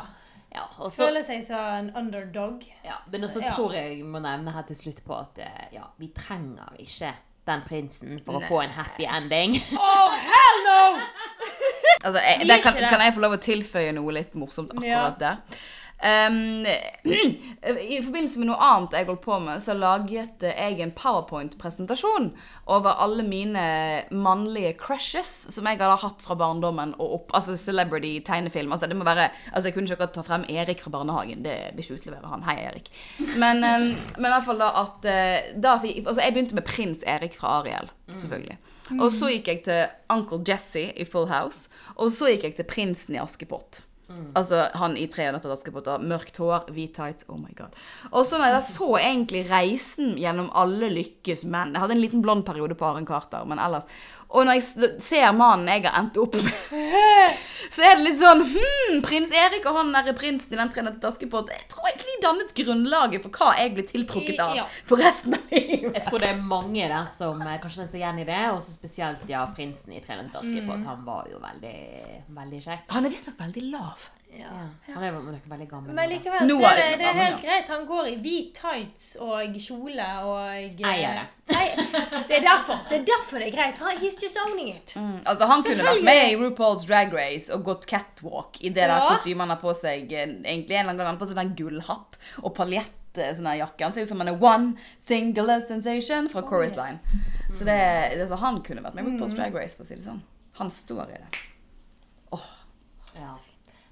[0.54, 2.62] Ja, og så, Føler seg som en underdog.
[2.86, 3.56] ja, men også Ja.
[3.56, 7.14] tror jeg må nevne her til slutt på at eh, ja, vi trenger ikke
[7.50, 9.58] den prinsen for å få en happy ending.
[12.04, 15.20] Altså, jeg, Blir der kan, kan jeg få lov å tilføye noe litt morsomt akkurat
[15.22, 15.62] der?
[16.04, 16.66] Um,
[17.95, 22.34] I forbindelse med noe annet jeg holdt på med, så laget jeg en powerpoint-presentasjon
[22.68, 23.64] over alle mine
[24.12, 27.32] mannlige crushes som jeg hadde hatt fra barndommen og opp.
[27.38, 28.76] Altså celebrity-tegnefilm.
[28.76, 31.45] Altså, det må være, altså, jeg kunne ikke akkurat ta frem Erik fra barnehagen.
[31.45, 32.43] Det, er ikke utlevere han.
[32.49, 32.91] Hei, Erik.
[33.39, 33.88] Men, um,
[34.18, 37.62] men i hvert fall da at eh, da, altså, Jeg begynte med prins Erik fra
[37.62, 37.88] Ariel,
[38.18, 38.60] selvfølgelig.
[38.99, 41.72] Og så gikk jeg til Uncle Jesse i Full House.
[41.95, 43.86] Og så gikk jeg til prinsen i Askepott.
[44.38, 45.89] Altså han i Tre nøtter til Askepott.
[46.03, 47.28] Mørkt hår, hvit tights.
[47.30, 47.76] Oh my god.
[48.11, 52.45] Og så jeg så egentlig reisen gjennom alle lykkes menn Jeg hadde en liten blond
[52.47, 53.88] periode på Aren Carter, men ellers
[54.34, 56.53] Og når jeg ser mannen jeg har endt opp med,
[57.73, 60.81] så er det litt sånn hmm, prins Erik og han derre prinsen i den Tre
[60.86, 64.65] nøtter til Askepott Jeg tror egentlig dannet grunnlaget for hva jeg ble tiltrukket av Ja.
[64.89, 65.93] for resten av livet.
[65.99, 68.73] Jeg tror det er mange der som eh, kanskje ser igjen i det, og så
[68.73, 70.86] spesielt ja, prinsen i 'Tre nøtter til Askepott'.
[70.89, 71.77] Han var jo veldig,
[72.41, 72.89] veldig kjekk.
[72.97, 74.09] Han er visstnok veldig lav.
[74.39, 74.49] Ja.
[74.93, 75.93] Han er nok veldig gammel.
[75.95, 77.67] Men likevel Nå så er det, det er helt greit.
[77.69, 81.27] Han går i hvit tights og kjole og eh, Eier det.
[81.53, 81.67] Nei,
[82.29, 82.79] det er derfor.
[82.89, 83.75] Det er derfor det er greit.
[83.77, 84.95] For han- he's just owning it.
[85.25, 88.95] Altså Han kunne vært med i RuPaul's Drag Race og gått catwalk i det der
[88.97, 89.09] Ja.
[89.13, 90.11] kostymet han har på seg.
[90.11, 93.34] eh, Egentlig en eller annen gang Han har på seg en gullhatt og paljett eh,
[93.38, 93.84] sånn her jakke.
[93.84, 96.99] Han ser ut som han er one singular sensation fra Chorus Line.
[97.53, 97.77] Så det,
[98.17, 100.03] det, er så han kunne vært med i RuPaul's Drag Race, for å si det
[100.07, 100.21] sånn.
[100.57, 101.43] Han står i det.
[103.15, 103.36] Ja.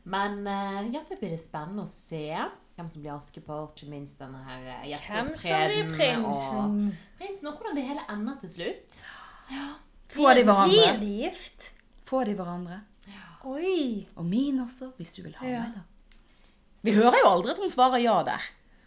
[0.04, 4.22] Men eh, ja, det blir det spennende å se hvem som blir Askepott, ikke minst
[4.22, 5.92] denne her eh, Hvem som blir gjesteopptredenen.
[5.98, 6.80] prinsen?
[6.96, 9.02] Og prinsen, og hvordan det hele ender til slutt.
[10.12, 10.80] Får de hverandre?
[10.80, 11.68] Blir de gift?
[12.10, 12.80] Får de hverandre?
[13.48, 14.08] Oi.
[14.16, 15.86] Og min også, hvis du vil ha meg, da.
[16.82, 18.42] Vi hører jo aldri at hun svarer ja der.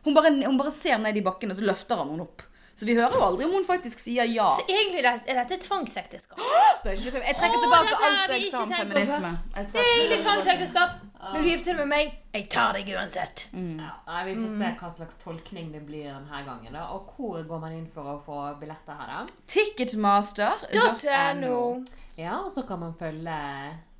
[0.05, 2.43] Hun bare, hun bare ser ned i bakken, og så løfter han henne opp.
[2.75, 4.49] Så vi hører jo aldri om hun faktisk sier ja.
[4.59, 6.39] Så egentlig er er dette et tvangsekteskap?
[6.85, 9.31] Det er Jeg trekker tilbake dette alt jeg sa om feminisme.
[9.55, 10.91] Det er egentlig tvangsekteskap.
[11.33, 12.07] Vil du gifte deg med meg?
[12.35, 13.47] Jeg tar deg uansett.
[13.55, 16.73] Ja, nei, vi får se hva slags tolkning det blir denne gangen.
[16.75, 16.83] da.
[16.93, 19.21] Og hvor går man inn for å få billetter her, da?
[19.55, 21.57] Ticketmaster.no.
[22.19, 23.39] Ja, og så kan man følge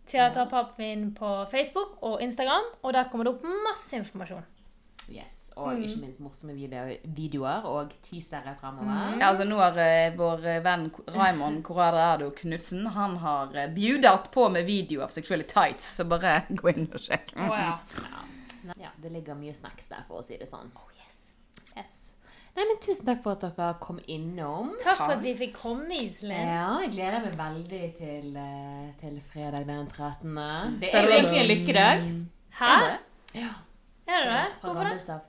[0.07, 4.45] Teaterpappin på Facebook og Instagram, og der kommer det opp masse informasjon.
[5.13, 6.87] Yes, og ikke minst morsomme video,
[7.17, 9.19] videoer og teasere fremover.
[9.19, 14.31] Ja, altså nå har uh, vår eh, venn Raymond Corrado Knutsen Han har uh, bjudet
[14.33, 17.35] på med video av seksuelle tights, så bare gå inn og sjekk.
[17.37, 17.53] Oh,
[18.81, 20.73] Ja, det ligger mye snacks der, for å si det sånn.
[20.81, 21.21] Oh, yes.
[21.77, 22.01] yes.
[22.57, 24.73] Nei, men Tusen takk for at dere kom innom.
[24.81, 26.49] Takk for at vi fikk komme, Iselin.
[26.49, 28.41] Ja, jeg gleder meg veldig til,
[29.03, 30.81] til fredag den 13.
[30.81, 32.11] Det er jo egentlig en lykkedag.
[32.63, 32.75] Hæ?
[33.35, 33.53] Ja,
[34.07, 34.49] Er det det?
[34.61, 35.21] Hvorfor det?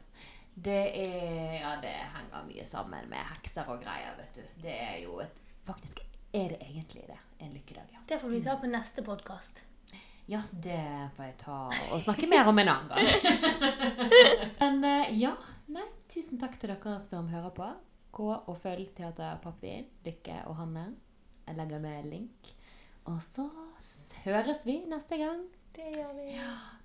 [0.56, 4.62] Det er Ja, det henger mye sammen med hekser og greier, vet du.
[4.64, 6.00] Det er jo et Faktisk
[6.36, 7.18] er det egentlig det.
[7.40, 8.00] En lykkedag, ja.
[8.08, 9.64] Det får vi ta på neste podkast.
[10.26, 11.58] Ja, det får jeg ta
[11.94, 13.82] og snakke mer om en annen gang.
[14.62, 15.34] Men eh, ja,
[15.74, 17.72] nei, tusen takk til dere som hører på.
[18.16, 20.88] Gå og følg Teater Pappi, Lykke og Hanne.
[21.46, 22.56] Jeg legger med link.
[23.06, 23.50] Og så
[24.24, 25.46] høres vi neste gang.
[25.76, 26.32] Det gjør vi.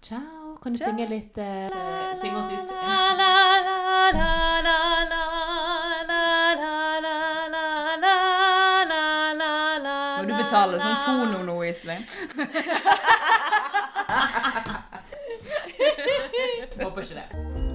[0.03, 0.57] Ciao.
[0.63, 1.45] Kan du synge litt uh,
[2.15, 2.71] Synge oss ut.
[2.71, 3.31] La, la.
[10.31, 12.05] Du betale, sånn tono nå, Iselin.
[16.79, 17.70] Håper ikke det.